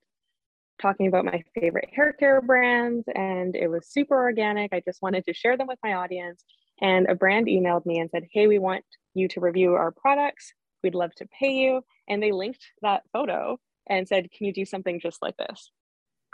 [0.81, 4.73] talking about my favorite hair care brands and it was super organic.
[4.73, 6.43] I just wanted to share them with my audience.
[6.81, 8.83] And a brand emailed me and said, Hey, we want
[9.13, 10.53] you to review our products.
[10.83, 11.81] We'd love to pay you.
[12.09, 13.57] And they linked that photo
[13.87, 15.71] and said, Can you do something just like this?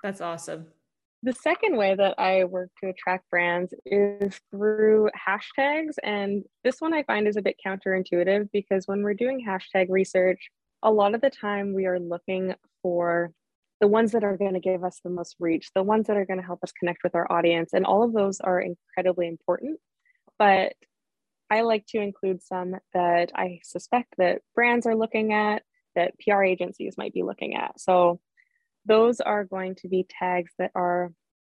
[0.02, 0.68] That's awesome.
[1.24, 5.94] The second way that I work to attract brands is through hashtags.
[6.02, 10.50] And this one I find is a bit counterintuitive because when we're doing hashtag research,
[10.82, 13.32] a lot of the time we are looking for
[13.82, 16.26] the ones that are going to give us the most reach, the ones that are
[16.26, 17.72] going to help us connect with our audience.
[17.74, 19.80] And all of those are incredibly important.
[20.40, 20.74] But
[21.52, 25.62] I like to include some that I suspect that brands are looking at,
[25.96, 27.80] that PR agencies might be looking at.
[27.80, 28.20] So
[28.86, 31.12] those are going to be tags that are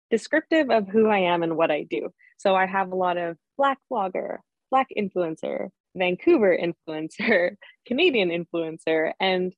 [0.09, 2.09] descriptive of who I am and what I do.
[2.37, 4.37] So I have a lot of Black blogger,
[4.71, 9.53] Black influencer, Vancouver influencer, Canadian influencer, and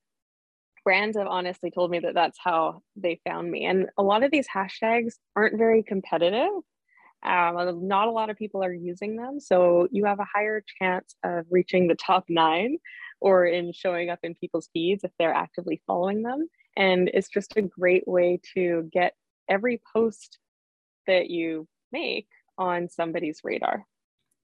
[0.83, 3.65] brands have honestly told me that that's how they found me.
[3.65, 6.49] And a lot of these hashtags aren't very competitive.
[7.23, 9.39] Um, not a lot of people are using them.
[9.39, 12.77] So you have a higher chance of reaching the top nine
[13.19, 16.47] or in showing up in people's feeds if they're actively following them.
[16.77, 19.13] And it's just a great way to get
[19.49, 20.39] every post
[21.07, 23.85] that you make on somebody's radar.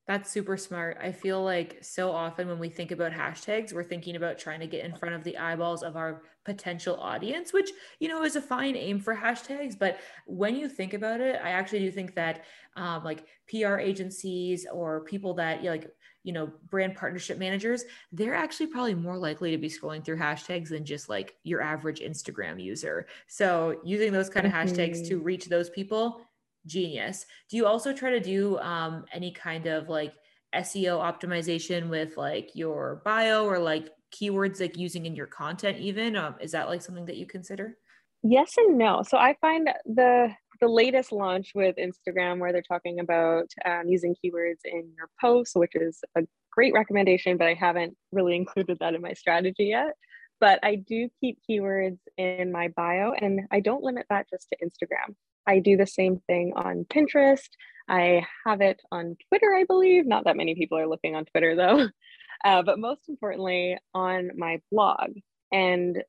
[0.07, 0.97] That's super smart.
[1.01, 4.67] I feel like so often when we think about hashtags, we're thinking about trying to
[4.67, 8.41] get in front of the eyeballs of our potential audience, which, you know, is a
[8.41, 9.77] fine aim for hashtags.
[9.77, 12.45] But when you think about it, I actually do think that
[12.77, 15.89] um, like PR agencies or people that you like
[16.27, 20.67] you know, brand partnership managers, they're actually probably more likely to be scrolling through hashtags
[20.67, 23.07] than just like your average Instagram user.
[23.27, 24.67] So using those kind of mm-hmm.
[24.67, 25.23] hashtags to mm-hmm.
[25.23, 26.19] reach those people,
[26.65, 27.27] genius.
[27.49, 30.15] Do you also try to do um, any kind of like
[30.53, 36.17] SEO optimization with like your bio or like keywords like using in your content even?
[36.17, 37.77] Um, is that like something that you consider?
[38.21, 39.01] Yes and no.
[39.07, 40.27] So I find the
[40.59, 45.55] the latest launch with Instagram where they're talking about um, using keywords in your posts,
[45.55, 49.93] which is a great recommendation, but I haven't really included that in my strategy yet.
[50.39, 54.65] But I do keep keywords in my bio and I don't limit that just to
[54.65, 55.15] Instagram.
[55.47, 57.49] I do the same thing on Pinterest.
[57.89, 60.05] I have it on Twitter, I believe.
[60.05, 61.87] Not that many people are looking on Twitter though.
[62.45, 65.09] Uh, but most importantly, on my blog.
[65.51, 66.03] And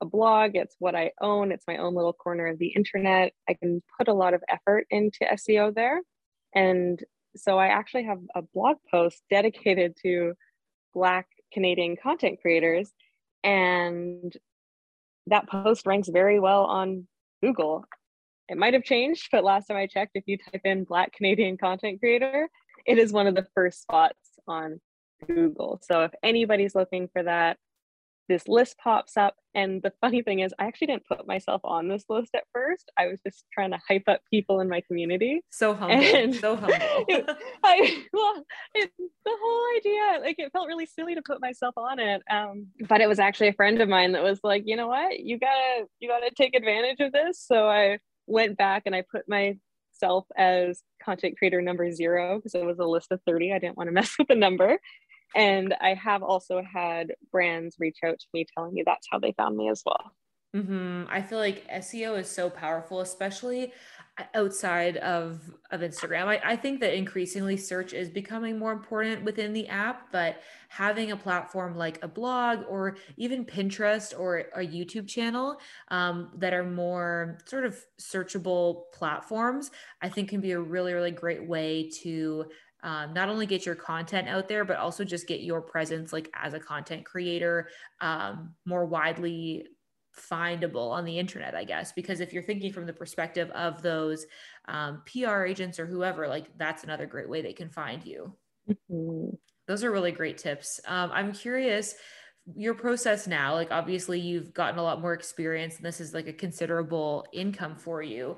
[0.00, 3.32] a blog, it's what I own, it's my own little corner of the internet.
[3.48, 6.00] I can put a lot of effort into SEO there.
[6.54, 7.02] And
[7.36, 10.34] so I actually have a blog post dedicated to
[10.94, 12.90] Black Canadian content creators.
[13.44, 14.32] And
[15.26, 17.06] that post ranks very well on
[17.42, 17.84] Google.
[18.48, 21.56] It might have changed, but last time I checked, if you type in Black Canadian
[21.56, 22.48] content creator,
[22.86, 24.80] it is one of the first spots on
[25.26, 25.80] Google.
[25.82, 27.58] So if anybody's looking for that,
[28.28, 29.34] this list pops up.
[29.54, 32.90] And the funny thing is, I actually didn't put myself on this list at first.
[32.98, 35.42] I was just trying to hype up people in my community.
[35.50, 35.96] So humble.
[35.96, 36.74] And so humble.
[37.08, 37.30] it,
[37.64, 41.98] I, well, it, the whole idea, like it felt really silly to put myself on
[41.98, 42.22] it.
[42.30, 45.20] Um, but it was actually a friend of mine that was like, you know what,
[45.20, 47.42] you gotta, you gotta take advantage of this.
[47.44, 52.64] So I went back and I put myself as content creator number zero because it
[52.64, 53.52] was a list of 30.
[53.52, 54.78] I didn't want to mess with the number.
[55.36, 59.32] And I have also had brands reach out to me telling me that's how they
[59.32, 60.12] found me as well.
[60.56, 61.04] Mm-hmm.
[61.10, 63.72] I feel like SEO is so powerful, especially
[64.34, 66.26] outside of of Instagram.
[66.26, 71.10] I, I think that increasingly search is becoming more important within the app, but having
[71.12, 76.64] a platform like a blog or even Pinterest or a YouTube channel um, that are
[76.64, 79.70] more sort of searchable platforms,
[80.00, 82.46] I think can be a really, really great way to
[82.82, 86.30] um, not only get your content out there, but also just get your presence like
[86.34, 87.68] as a content creator
[88.00, 89.66] um, more widely
[90.16, 91.92] findable on the internet, I guess.
[91.92, 94.26] Because if you're thinking from the perspective of those
[94.68, 98.32] um, PR agents or whoever, like that's another great way they can find you.
[98.68, 99.34] Mm-hmm.
[99.66, 100.80] Those are really great tips.
[100.86, 101.94] Um, I'm curious
[102.54, 106.28] your process now like obviously you've gotten a lot more experience and this is like
[106.28, 108.36] a considerable income for you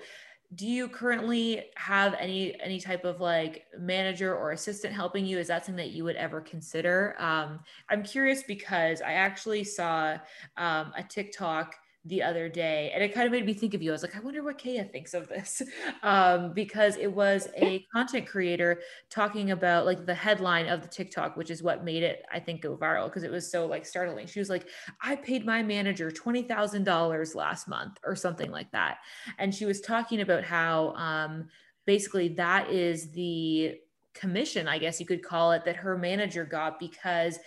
[0.55, 5.39] do you currently have any any type of like manager or assistant helping you?
[5.39, 7.17] Is that something that you would ever consider?
[7.19, 10.17] Um, i'm curious because i actually saw
[10.57, 13.91] um, a tiktok the other day and it kind of made me think of you.
[13.91, 15.63] I was like i wonder what Kea thinks of this.
[16.03, 18.81] Um, because it was a content creator
[19.11, 22.63] talking about like the headline of the tiktok which is what made it i think
[22.63, 24.27] go viral because it was so like startling.
[24.27, 24.69] She was like
[25.03, 28.99] i paid my manager $20000 last month or something like that.
[29.39, 31.49] And she was talking about how um,
[31.87, 33.77] basically that is the
[34.15, 37.39] commission, I guess you could call it, that her manager got because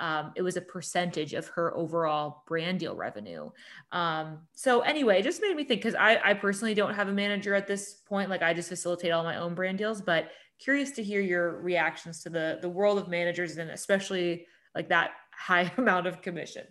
[0.00, 3.50] um, it was a percentage of her overall brand deal revenue.
[3.92, 7.12] Um, so anyway, it just made me think because I, I personally don't have a
[7.12, 8.30] manager at this point.
[8.30, 12.22] Like I just facilitate all my own brand deals, but curious to hear your reactions
[12.22, 16.64] to the the world of managers and especially like that high amount of commission.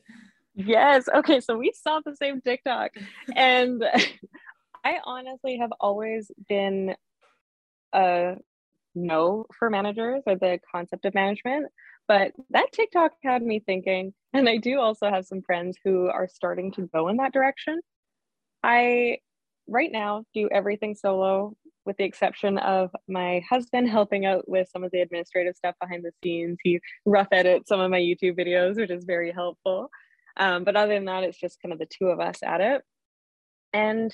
[0.56, 1.08] Yes.
[1.14, 1.40] Okay.
[1.40, 2.92] So we saw the same TikTok,
[3.36, 3.84] and
[4.84, 6.96] I honestly have always been
[7.94, 8.36] a
[8.96, 11.68] no for managers or the concept of management.
[12.08, 16.28] But that TikTok had me thinking, and I do also have some friends who are
[16.28, 17.82] starting to go in that direction.
[18.64, 19.20] I
[19.68, 21.54] right now do everything solo
[21.86, 26.04] with the exception of my husband helping out with some of the administrative stuff behind
[26.04, 26.58] the scenes.
[26.64, 29.90] He rough edits some of my YouTube videos, which is very helpful.
[30.36, 32.82] Um, but other than that, it's just kind of the two of us at it.
[33.74, 34.14] And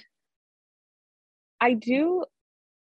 [1.59, 2.25] I do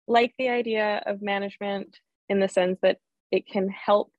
[0.07, 2.99] like the idea of management in the sense that
[3.31, 4.13] it can help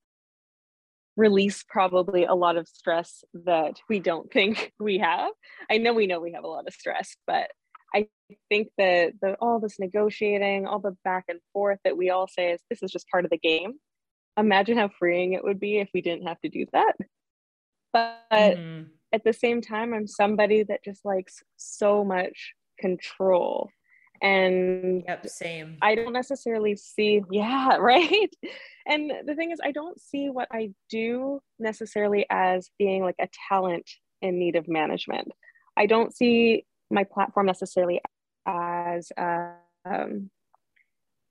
[1.19, 5.31] release probably a lot of stress that we don't think we have.
[5.69, 7.51] I know we know we have a lot of stress, but
[7.93, 8.07] I
[8.49, 12.51] think that the all this negotiating, all the back and forth that we all say
[12.51, 13.73] is this is just part of the game.
[14.37, 16.93] Imagine how freeing it would be if we didn't have to do that.
[17.91, 18.83] But mm-hmm.
[19.11, 23.69] at the same time, I'm somebody that just likes so much control
[24.21, 25.77] and yep same.
[25.81, 28.29] I don't necessarily see yeah right?
[28.85, 33.27] And the thing is i don't see what i do necessarily as being like a
[33.49, 33.89] talent
[34.21, 35.31] in need of management.
[35.77, 38.01] I don't see my platform necessarily
[38.45, 39.51] as uh,
[39.85, 40.29] um,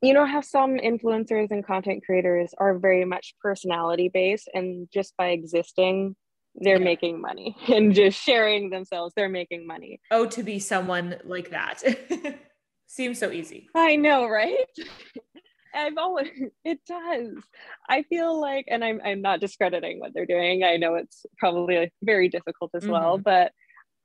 [0.01, 5.16] you know how some influencers and content creators are very much personality based and just
[5.16, 6.14] by existing
[6.61, 6.85] they're yeah.
[6.85, 10.01] making money and just sharing themselves they're making money.
[10.11, 11.83] Oh to be someone like that
[12.88, 13.68] Seems so easy.
[13.74, 14.57] I know, right?
[15.74, 16.31] I've always
[16.64, 17.35] it does.
[17.88, 20.64] I feel like, and I'm I'm not discrediting what they're doing.
[20.64, 22.92] I know it's probably very difficult as mm-hmm.
[22.92, 23.53] well, but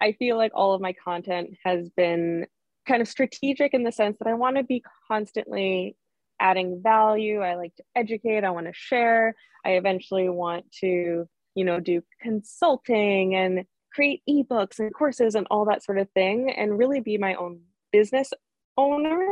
[0.01, 2.45] I feel like all of my content has been
[2.85, 5.95] kind of strategic in the sense that I want to be constantly
[6.41, 7.39] adding value.
[7.39, 8.43] I like to educate.
[8.43, 9.33] I want to share.
[9.65, 15.63] I eventually want to, you know, do consulting and create ebooks and courses and all
[15.65, 17.61] that sort of thing, and really be my own
[17.93, 18.33] business
[18.77, 19.27] owner,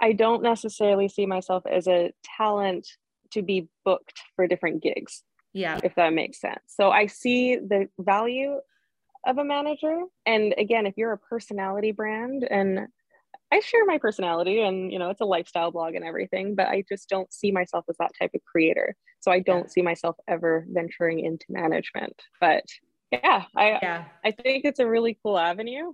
[0.00, 2.86] I don't necessarily see myself as a talent
[3.32, 5.22] to be booked for different gigs.
[5.52, 5.80] Yeah.
[5.82, 6.60] If that makes sense.
[6.66, 8.58] So I see the value
[9.26, 10.02] of a manager.
[10.26, 12.88] And again, if you're a personality brand and
[13.52, 16.84] I share my personality and you know it's a lifestyle blog and everything, but I
[16.88, 18.94] just don't see myself as that type of creator.
[19.20, 19.68] So I don't yeah.
[19.68, 22.20] see myself ever venturing into management.
[22.40, 22.64] But
[23.12, 24.04] yeah, I yeah.
[24.24, 25.92] I think it's a really cool avenue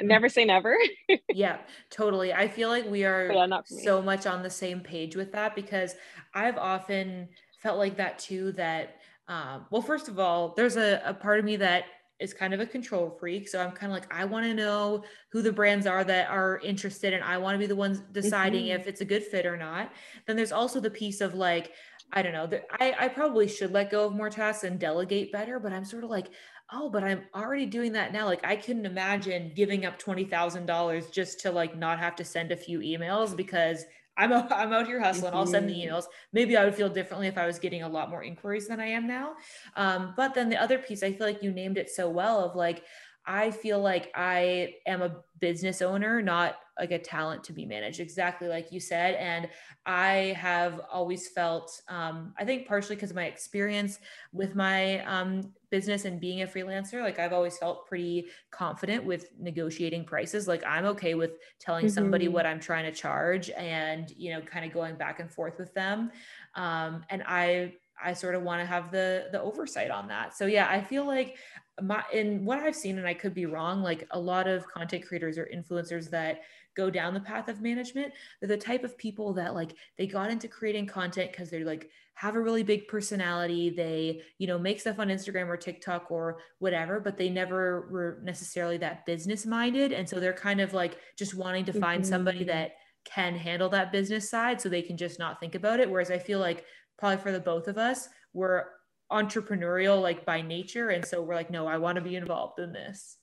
[0.00, 0.76] never say never.
[1.32, 1.58] yeah,
[1.90, 2.32] totally.
[2.32, 5.94] I feel like we are yeah, so much on the same page with that because
[6.34, 7.28] I've often
[7.62, 8.52] felt like that too.
[8.52, 8.96] That,
[9.28, 11.84] um, well, first of all, there's a, a part of me that
[12.20, 13.48] is kind of a control freak.
[13.48, 16.60] So I'm kind of like, I want to know who the brands are that are
[16.62, 18.80] interested, and I want to be the ones deciding mm-hmm.
[18.80, 19.92] if it's a good fit or not.
[20.26, 21.72] Then there's also the piece of like,
[22.12, 25.58] I don't know, I, I probably should let go of more tasks and delegate better,
[25.58, 26.28] but I'm sort of like,
[26.72, 28.26] oh, but I'm already doing that now.
[28.26, 32.56] Like I couldn't imagine giving up $20,000 just to like not have to send a
[32.56, 33.84] few emails because
[34.16, 35.30] I'm, a, I'm out here hustling.
[35.30, 35.36] Mm-hmm.
[35.36, 35.94] I'll send the mm-hmm.
[35.94, 36.04] emails.
[36.32, 38.86] Maybe I would feel differently if I was getting a lot more inquiries than I
[38.86, 39.34] am now.
[39.76, 42.56] Um, but then the other piece, I feel like you named it so well of
[42.56, 42.84] like,
[43.26, 48.00] I feel like I am a business owner, not like a talent to be managed,
[48.00, 49.14] exactly like you said.
[49.14, 49.48] And
[49.86, 53.98] I have always felt, um, I think partially because of my experience
[54.32, 59.26] with my um, business and being a freelancer, like I've always felt pretty confident with
[59.40, 60.46] negotiating prices.
[60.46, 61.94] Like I'm okay with telling mm-hmm.
[61.94, 65.58] somebody what I'm trying to charge and, you know, kind of going back and forth
[65.58, 66.12] with them.
[66.54, 70.36] Um, and I, I sort of want to have the the oversight on that.
[70.36, 71.36] So yeah, I feel like
[71.82, 75.06] my in what I've seen, and I could be wrong, like a lot of content
[75.06, 76.42] creators or influencers that
[76.76, 80.30] go down the path of management, they're the type of people that like they got
[80.30, 83.70] into creating content because they're like have a really big personality.
[83.70, 88.20] They, you know, make stuff on Instagram or TikTok or whatever, but they never were
[88.22, 89.92] necessarily that business minded.
[89.92, 92.10] And so they're kind of like just wanting to find mm-hmm.
[92.10, 92.72] somebody that
[93.04, 95.90] can handle that business side so they can just not think about it.
[95.90, 96.64] Whereas I feel like
[96.98, 98.64] probably for the both of us, we're
[99.12, 100.88] entrepreneurial like by nature.
[100.88, 103.16] And so we're like no i want to be involved in this.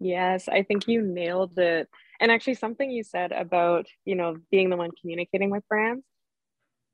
[0.00, 1.88] Yes i think you nailed it.
[2.20, 6.04] And actually something you said about you know being the one communicating with brands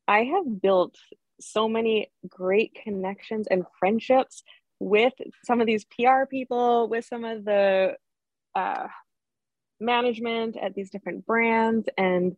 [0.09, 0.97] i have built
[1.41, 4.43] so many great connections and friendships
[4.79, 5.13] with
[5.45, 7.97] some of these pr people with some of the
[8.55, 8.87] uh,
[9.81, 11.89] management at these different brands.
[11.97, 12.37] And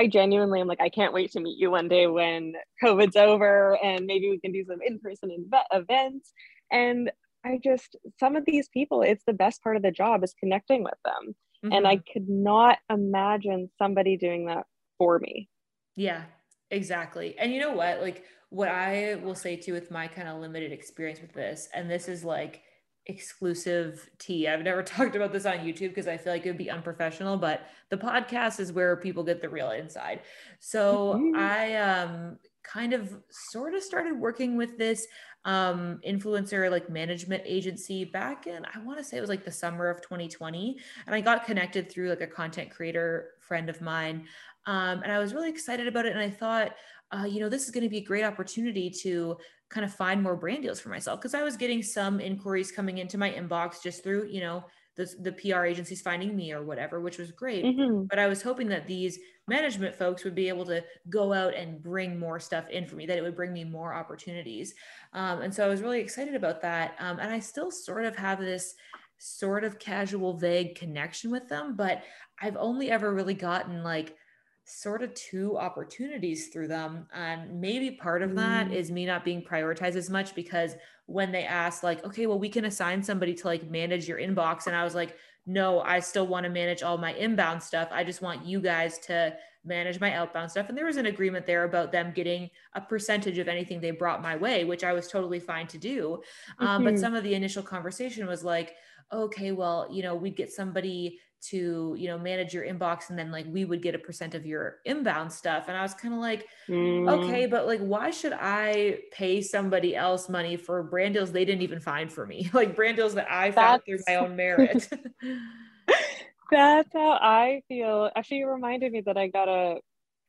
[0.00, 3.76] I genuinely am like, I can't wait to meet you one day when COVID's over
[3.84, 5.28] and maybe we can do some in person
[5.72, 6.32] events.
[6.72, 7.10] And
[7.44, 10.84] I just, some of these people, it's the best part of the job is connecting
[10.84, 11.34] with them.
[11.62, 11.72] Mm-hmm.
[11.74, 12.12] And I mm-hmm.
[12.14, 14.64] could not imagine somebody doing that
[14.96, 15.50] for me.
[15.96, 16.22] Yeah,
[16.70, 17.36] exactly.
[17.38, 18.00] And you know what?
[18.00, 21.90] Like, what I will say too, with my kind of limited experience with this, and
[21.90, 22.62] this is like,
[23.10, 24.48] exclusive tea.
[24.48, 27.36] I've never talked about this on YouTube because I feel like it would be unprofessional,
[27.36, 30.20] but the podcast is where people get the real inside.
[30.58, 31.36] So mm-hmm.
[31.36, 35.06] I um kind of sort of started working with this
[35.44, 39.50] um influencer like management agency back in I want to say it was like the
[39.50, 44.24] summer of 2020 and I got connected through like a content creator friend of mine
[44.66, 46.74] um and I was really excited about it and I thought
[47.12, 49.36] uh, you know this is going to be a great opportunity to
[49.70, 52.98] kind of find more brand deals for myself because I was getting some inquiries coming
[52.98, 54.64] into my inbox just through, you know,
[54.96, 57.64] the, the PR agencies finding me or whatever, which was great.
[57.64, 58.06] Mm-hmm.
[58.10, 61.80] But I was hoping that these management folks would be able to go out and
[61.80, 64.74] bring more stuff in for me, that it would bring me more opportunities.
[65.12, 66.96] Um, and so I was really excited about that.
[66.98, 68.74] Um, and I still sort of have this
[69.22, 72.02] sort of casual, vague connection with them, but
[72.40, 74.16] I've only ever really gotten like
[74.64, 77.06] sort of two opportunities through them.
[77.12, 78.74] And maybe part of that mm.
[78.74, 82.48] is me not being prioritized as much because when they asked, like, okay, well, we
[82.48, 84.66] can assign somebody to like manage your inbox.
[84.66, 87.88] And I was like, no, I still want to manage all my inbound stuff.
[87.92, 90.70] I just want you guys to manage my outbound stuff.
[90.70, 94.22] And there was an agreement there about them getting a percentage of anything they brought
[94.22, 96.22] my way, which I was totally fine to do.
[96.58, 96.84] Um, mm-hmm.
[96.84, 98.76] But some of the initial conversation was like,
[99.12, 103.30] okay, well, you know, we'd get somebody to you know manage your inbox and then
[103.30, 105.68] like we would get a percent of your inbound stuff.
[105.68, 107.10] And i was kind of like mm.
[107.10, 111.62] okay but like why should i pay somebody else money for brand deals they didn't
[111.62, 112.50] even find for me?
[112.60, 114.88] Like brand deals that i found through my own merit.
[116.50, 118.10] That's how i feel.
[118.14, 119.76] Actually you reminded me that i got a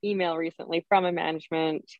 [0.03, 1.91] email recently from a management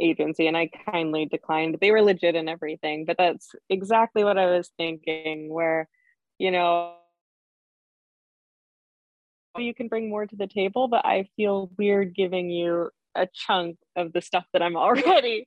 [0.00, 1.78] agency and i kindly declined.
[1.80, 5.88] They were legit and everything but that's exactly what i was thinking where
[6.38, 6.96] you know
[9.58, 13.78] you can bring more to the table, but I feel weird giving you a chunk
[13.96, 15.46] of the stuff that I'm already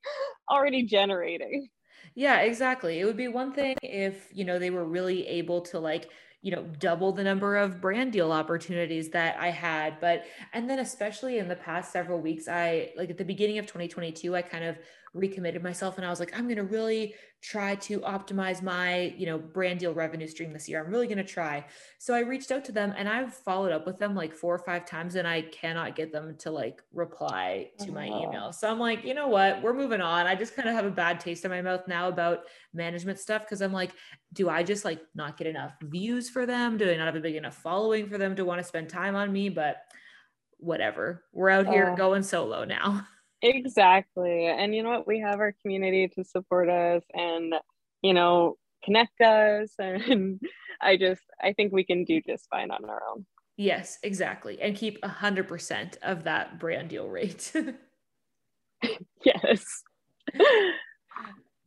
[0.50, 1.70] already generating.
[2.16, 3.00] Yeah, exactly.
[3.00, 6.10] It would be one thing if, you know, they were really able to like
[6.42, 10.24] you know double the number of brand deal opportunities that i had but
[10.54, 14.34] and then especially in the past several weeks i like at the beginning of 2022
[14.34, 14.78] i kind of
[15.14, 19.26] recommitted myself and I was like, I'm going to really try to optimize my, you
[19.26, 20.84] know, brand deal revenue stream this year.
[20.84, 21.66] I'm really going to try.
[21.98, 24.60] So I reached out to them and I've followed up with them like four or
[24.60, 28.24] five times and I cannot get them to like reply to my oh.
[28.24, 28.54] email.
[28.54, 29.62] So I'm like, you know what?
[29.62, 30.28] We're moving on.
[30.28, 32.42] I just kind of have a bad taste in my mouth now about
[32.74, 33.92] management stuff because I'm like,
[34.34, 36.78] do I just like not get enough views for them?
[36.78, 39.16] Do I not have a big enough following for them to want to spend time
[39.16, 39.50] on me?
[39.50, 39.78] But
[40.60, 41.24] whatever.
[41.34, 43.08] We're out here uh, going solo now.
[43.42, 44.48] Exactly.
[44.48, 45.08] And you know what?
[45.08, 47.54] We have our community to support us and,
[48.02, 49.74] you know, connect us.
[49.80, 50.40] And
[50.82, 53.26] I just, I think we can do just fine on our own.
[53.58, 54.62] Yes, exactly.
[54.62, 57.52] And keep a hundred percent of that brand deal rate.
[59.26, 59.66] yes.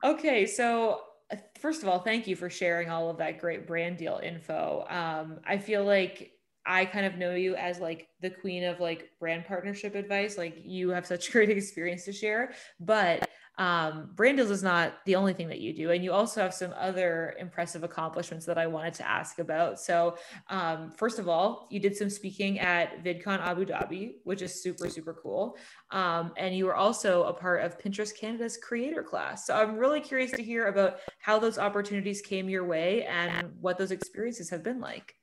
[0.03, 0.47] okay.
[0.47, 1.01] So
[1.31, 4.87] uh, first of all, thank you for sharing all of that great brand deal info.
[4.89, 6.33] Um, I feel like
[6.65, 10.39] I kind of know you as like the queen of like brand partnership advice.
[10.39, 15.15] Like you have such great experience to share, but um, brand deals is not the
[15.15, 15.91] only thing that you do.
[15.91, 19.79] And you also have some other impressive accomplishments that I wanted to ask about.
[19.79, 20.17] So,
[20.49, 24.89] um, first of all, you did some speaking at VidCon Abu Dhabi, which is super,
[24.89, 25.57] super cool.
[25.91, 29.47] Um, and you were also a part of Pinterest Canada's creator class.
[29.47, 33.77] So, I'm really curious to hear about how those opportunities came your way and what
[33.77, 35.15] those experiences have been like.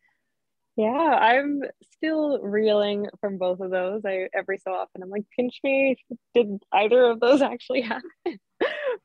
[0.79, 1.61] Yeah, I'm
[1.97, 4.01] still reeling from both of those.
[4.05, 5.97] I every so often I'm like, pinch me.
[6.33, 8.39] Did either of those actually happen?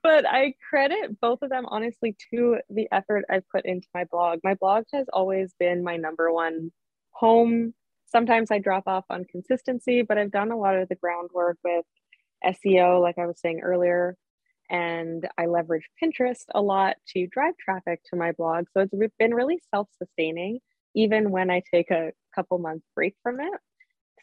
[0.01, 4.39] but I credit both of them honestly to the effort I've put into my blog.
[4.45, 6.70] My blog has always been my number one
[7.11, 7.75] home.
[8.07, 11.85] Sometimes I drop off on consistency, but I've done a lot of the groundwork with
[12.47, 14.16] SEO, like I was saying earlier,
[14.70, 18.66] and I leverage Pinterest a lot to drive traffic to my blog.
[18.72, 20.61] So it's been really self sustaining
[20.95, 23.53] even when I take a couple months break from it.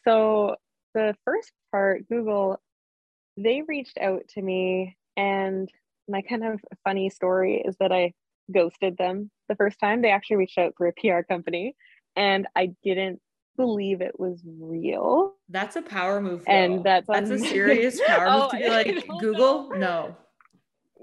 [0.04, 0.56] So
[0.94, 2.60] the first part, Google,
[3.36, 5.70] they reached out to me and
[6.08, 8.12] my kind of funny story is that I
[8.52, 10.02] ghosted them the first time.
[10.02, 11.74] They actually reached out for a PR company
[12.16, 13.20] and I didn't
[13.56, 15.34] believe it was real.
[15.48, 16.44] That's a power move.
[16.44, 16.52] Though.
[16.52, 19.70] And that's that's a serious power oh, move to be like Google.
[19.76, 20.16] No.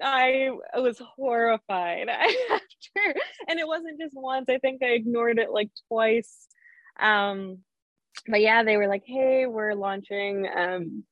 [0.01, 4.45] I was horrified after, and it wasn't just once.
[4.49, 6.47] I think I ignored it like twice.
[6.99, 7.59] Um,
[8.27, 11.03] but yeah, they were like, "Hey, we're launching um,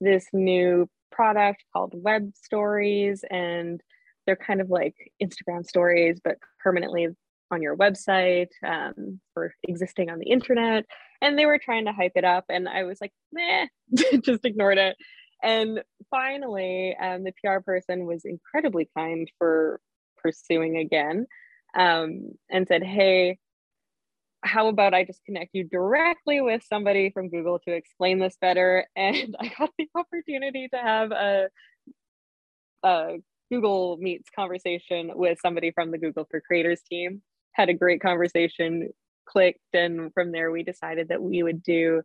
[0.00, 3.80] this new product called Web Stories, and
[4.26, 7.08] they're kind of like Instagram stories, but permanently
[7.50, 10.84] on your website um, for existing on the internet."
[11.20, 13.66] And they were trying to hype it up, and I was like, "Meh,"
[14.22, 14.96] just ignored it.
[15.42, 19.80] And finally, um, the PR person was incredibly kind for
[20.16, 21.26] pursuing again
[21.76, 23.38] um, and said, Hey,
[24.42, 28.86] how about I just connect you directly with somebody from Google to explain this better?
[28.96, 31.48] And I got the opportunity to have a,
[32.82, 33.16] a
[33.50, 37.22] Google Meets conversation with somebody from the Google for Creators team.
[37.52, 38.90] Had a great conversation,
[39.26, 42.02] clicked, and from there we decided that we would do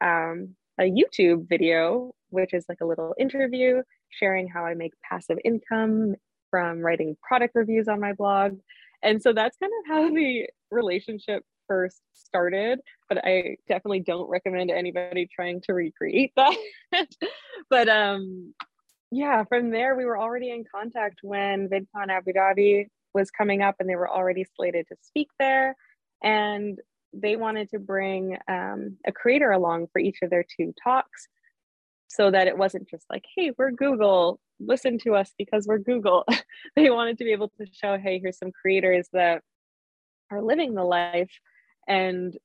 [0.00, 5.38] um, a YouTube video which is like a little interview sharing how I make passive
[5.44, 6.14] income
[6.50, 8.58] from writing product reviews on my blog.
[9.02, 14.70] And so that's kind of how the relationship first started, but I definitely don't recommend
[14.70, 17.08] anybody trying to recreate that.
[17.70, 18.54] but um
[19.10, 23.76] yeah, from there we were already in contact when VidCon Abu Dhabi was coming up
[23.78, 25.76] and they were already slated to speak there
[26.22, 26.78] and
[27.12, 31.28] they wanted to bring um, a creator along for each of their two talks
[32.08, 36.24] so that it wasn't just like, hey, we're Google, listen to us because we're Google.
[36.76, 39.42] they wanted to be able to show, hey, here's some creators that
[40.30, 41.30] are living the life
[41.86, 42.36] and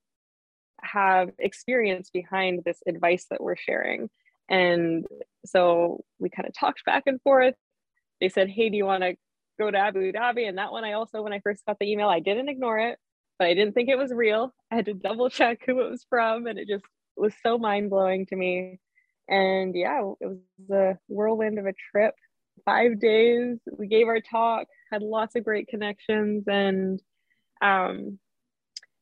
[0.82, 4.10] have experience behind this advice that we're sharing.
[4.49, 5.05] And
[5.45, 7.55] so we kind of talked back and forth.
[8.20, 9.16] They said, hey, do you want to
[9.60, 10.47] go to Abu Dhabi?
[10.47, 12.97] And that one, I also, when I first got the email, I didn't ignore it,
[13.38, 14.53] but I didn't think it was real.
[14.72, 16.47] I had to double check who it was from.
[16.47, 16.86] And it just
[17.16, 18.80] was so mind blowing to me
[19.30, 20.40] and yeah, it was
[20.72, 22.16] a whirlwind of a trip.
[22.66, 23.58] Five days.
[23.78, 27.00] We gave our talk, had lots of great connections, and
[27.62, 28.20] um,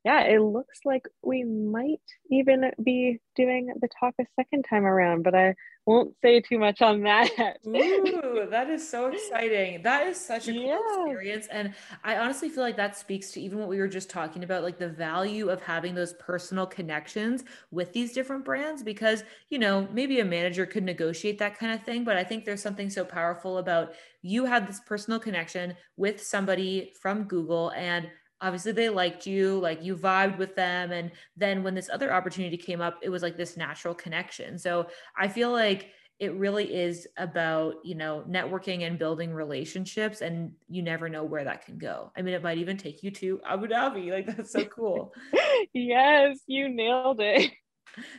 [0.07, 1.99] yeah, it looks like we might
[2.31, 5.53] even be doing the talk a second time around, but I
[5.85, 7.57] won't say too much on that.
[7.67, 9.83] Ooh, that is so exciting.
[9.83, 10.79] That is such a cool yeah.
[11.03, 11.47] experience.
[11.51, 11.73] And
[12.05, 14.77] I honestly feel like that speaks to even what we were just talking about, like
[14.77, 20.21] the value of having those personal connections with these different brands, because, you know, maybe
[20.21, 22.05] a manager could negotiate that kind of thing.
[22.05, 26.93] But I think there's something so powerful about you had this personal connection with somebody
[27.01, 28.09] from Google and
[28.41, 32.57] obviously they liked you like you vibed with them and then when this other opportunity
[32.57, 34.57] came up it was like this natural connection.
[34.57, 40.51] So i feel like it really is about you know networking and building relationships and
[40.67, 42.11] you never know where that can go.
[42.17, 44.11] I mean it might even take you to abu dhabi.
[44.11, 45.13] Like that's so cool.
[45.73, 47.51] Yes you nailed it.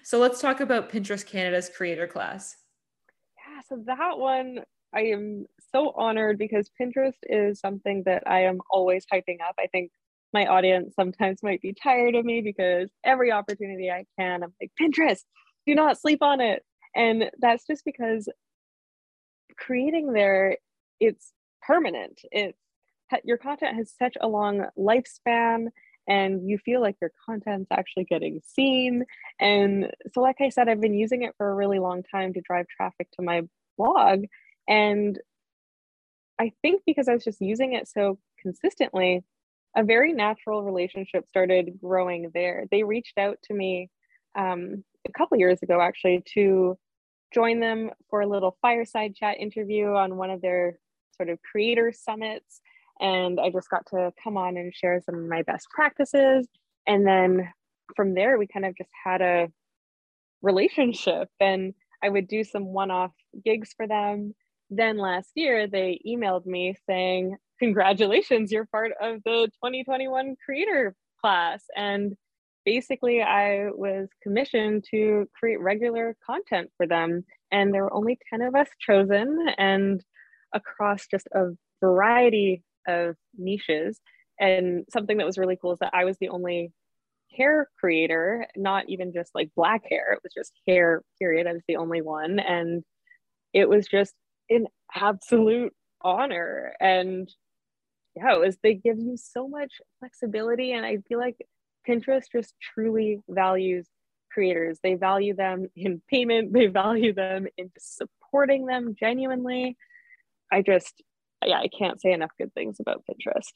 [0.02, 2.56] So let's talk about pinterest canada's creator class.
[3.36, 4.64] Yeah so that one
[4.94, 9.54] I am so honored because Pinterest is something that I am always hyping up.
[9.58, 9.90] I think
[10.32, 14.72] my audience sometimes might be tired of me because every opportunity I can, I'm like,
[14.80, 15.22] Pinterest,
[15.66, 16.64] do not sleep on it.
[16.94, 18.28] And that's just because
[19.56, 20.56] creating there,
[21.00, 22.20] it's permanent.
[22.30, 22.58] It's
[23.24, 25.68] your content has such a long lifespan
[26.08, 29.04] and you feel like your content's actually getting seen.
[29.40, 32.40] And so, like I said, I've been using it for a really long time to
[32.40, 33.42] drive traffic to my
[33.76, 34.24] blog.
[34.66, 35.18] And
[36.38, 39.22] I think because I was just using it so consistently,
[39.76, 42.64] a very natural relationship started growing there.
[42.70, 43.90] They reached out to me
[44.36, 46.78] um, a couple years ago, actually, to
[47.32, 50.78] join them for a little fireside chat interview on one of their
[51.16, 52.60] sort of creator summits.
[53.00, 56.48] And I just got to come on and share some of my best practices.
[56.86, 57.48] And then
[57.94, 59.48] from there, we kind of just had a
[60.42, 61.28] relationship.
[61.38, 63.12] And I would do some one off
[63.44, 64.34] gigs for them.
[64.70, 71.64] Then last year, they emailed me saying, Congratulations, you're part of the 2021 creator class.
[71.76, 72.14] And
[72.64, 77.24] basically, I was commissioned to create regular content for them.
[77.50, 80.04] And there were only 10 of us chosen, and
[80.52, 81.48] across just a
[81.80, 84.00] variety of niches.
[84.40, 86.72] And something that was really cool is that I was the only
[87.36, 91.46] hair creator, not even just like black hair, it was just hair, period.
[91.46, 92.38] I was the only one.
[92.38, 92.84] And
[93.52, 94.14] it was just
[94.48, 96.74] an absolute honor.
[96.80, 97.28] And
[98.24, 100.72] was, they give you so much flexibility.
[100.72, 101.36] And I feel like
[101.88, 103.86] Pinterest just truly values
[104.30, 104.78] creators.
[104.82, 109.76] They value them in payment, they value them in supporting them genuinely.
[110.50, 111.02] I just,
[111.44, 113.52] yeah, I can't say enough good things about Pinterest.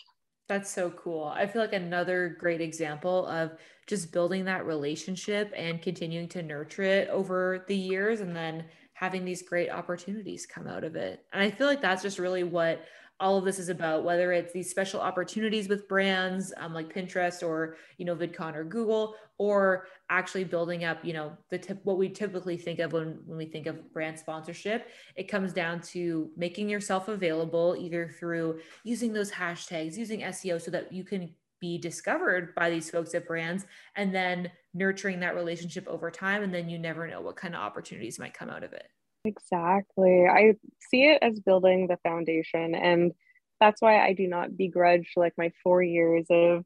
[0.49, 1.25] That's so cool.
[1.25, 3.53] I feel like another great example of
[3.87, 9.25] just building that relationship and continuing to nurture it over the years and then having
[9.25, 11.25] these great opportunities come out of it.
[11.33, 12.85] And I feel like that's just really what
[13.23, 17.43] all of this is about whether it's these special opportunities with brands um, like pinterest
[17.47, 21.99] or you know vidcon or google or actually building up you know the tip what
[21.99, 24.89] we typically think of when, when we think of brand sponsorship.
[25.17, 30.71] It comes down to making yourself available either through using those hashtags using seo so
[30.71, 35.87] that you can be discovered by these folks at brands and then nurturing that relationship
[35.87, 38.73] over time and then you never know what kind of opportunities might come out of
[38.73, 38.89] it
[39.25, 40.27] Exactly.
[40.27, 40.55] I
[40.91, 42.75] see it as building the foundation.
[42.75, 43.13] And
[43.61, 46.65] that's why I do not begrudge like my four years of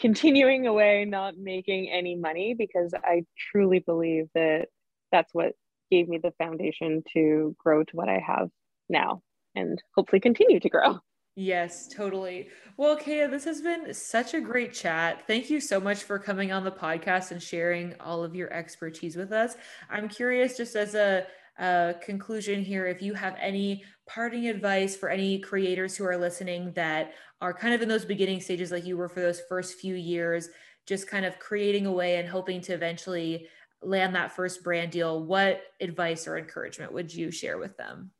[0.00, 4.66] continuing away, not making any money, because I truly believe that
[5.12, 5.52] that's what
[5.90, 8.50] gave me the foundation to grow to what I have
[8.88, 9.22] now
[9.54, 10.98] and hopefully continue to grow.
[11.40, 12.48] Yes, totally.
[12.76, 15.24] Well, Kea, this has been such a great chat.
[15.28, 19.14] Thank you so much for coming on the podcast and sharing all of your expertise
[19.14, 19.54] with us.
[19.88, 21.28] I'm curious, just as a
[21.58, 26.72] uh, conclusion here, if you have any parting advice for any creators who are listening
[26.72, 29.94] that are kind of in those beginning stages, like you were for those first few
[29.94, 30.48] years,
[30.86, 33.48] just kind of creating away and hoping to eventually
[33.82, 38.10] land that first brand deal, what advice or encouragement would you share with them?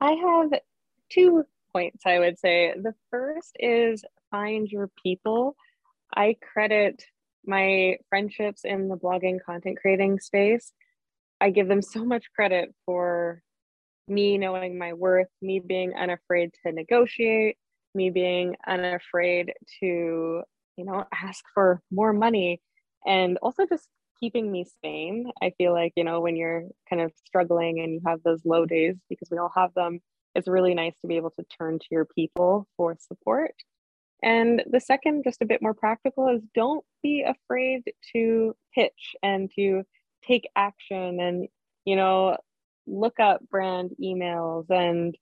[0.00, 0.60] I have
[1.10, 2.74] two points I would say.
[2.76, 5.56] The first is find your people.
[6.14, 7.04] I credit
[7.44, 10.72] my friendships in the blogging content creating space
[11.40, 13.42] I give them so much credit for
[14.08, 17.56] me knowing my worth, me being unafraid to negotiate,
[17.94, 20.42] me being unafraid to,
[20.76, 22.60] you know, ask for more money,
[23.06, 25.30] and also just keeping me sane.
[25.42, 28.66] I feel like, you know, when you're kind of struggling and you have those low
[28.66, 30.00] days, because we all have them,
[30.34, 33.54] it's really nice to be able to turn to your people for support.
[34.22, 37.82] And the second, just a bit more practical, is don't be afraid
[38.12, 39.84] to pitch and to
[40.28, 41.48] take action and
[41.84, 42.36] you know
[42.86, 45.16] look up brand emails and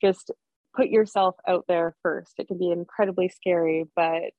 [0.00, 0.30] just
[0.74, 4.32] put yourself out there first it can be incredibly scary but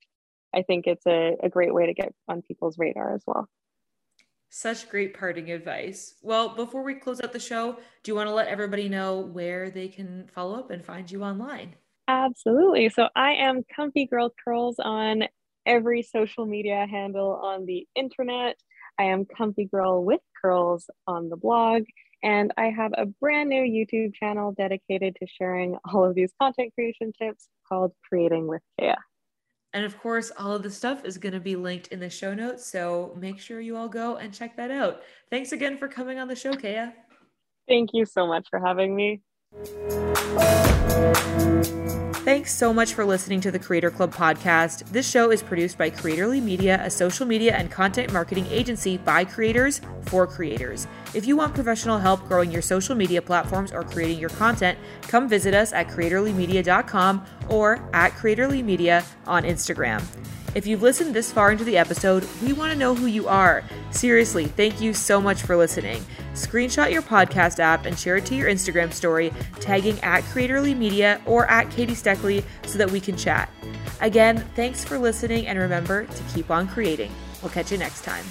[0.54, 3.48] i think it's a, a great way to get on people's radar as well
[4.54, 6.16] such great parting advice.
[6.20, 9.70] Well, before we close out the show, do you want to let everybody know where
[9.70, 11.74] they can follow up and find you online?
[12.06, 12.90] Absolutely.
[12.90, 15.24] So I am Comfy Girl Curls on
[15.64, 18.58] every social media handle on the internet.
[18.98, 21.84] I am Comfy Girl with Curls on the blog,
[22.22, 26.72] and I have a brand new YouTube channel dedicated to sharing all of these content
[26.74, 28.94] creation tips called Creating with Kea.
[29.74, 32.34] And of course, all of the stuff is going to be linked in the show
[32.34, 32.66] notes.
[32.66, 35.02] So make sure you all go and check that out.
[35.30, 36.92] Thanks again for coming on the show, Kea.
[37.66, 39.22] Thank you so much for having me.
[42.32, 44.88] Thanks so much for listening to the Creator Club podcast.
[44.88, 49.22] This show is produced by Creatorly Media, a social media and content marketing agency by
[49.22, 50.86] creators for creators.
[51.12, 55.28] If you want professional help growing your social media platforms or creating your content, come
[55.28, 60.02] visit us at creatorlymedia.com or at creatorlymedia on Instagram.
[60.54, 63.64] If you've listened this far into the episode, we want to know who you are.
[63.90, 66.04] Seriously, thank you so much for listening.
[66.34, 71.22] Screenshot your podcast app and share it to your Instagram story, tagging at Creatorly Media
[71.24, 73.50] or at Katie Steckly so that we can chat.
[74.02, 77.12] Again, thanks for listening and remember to keep on creating.
[77.40, 78.24] We'll catch you next time.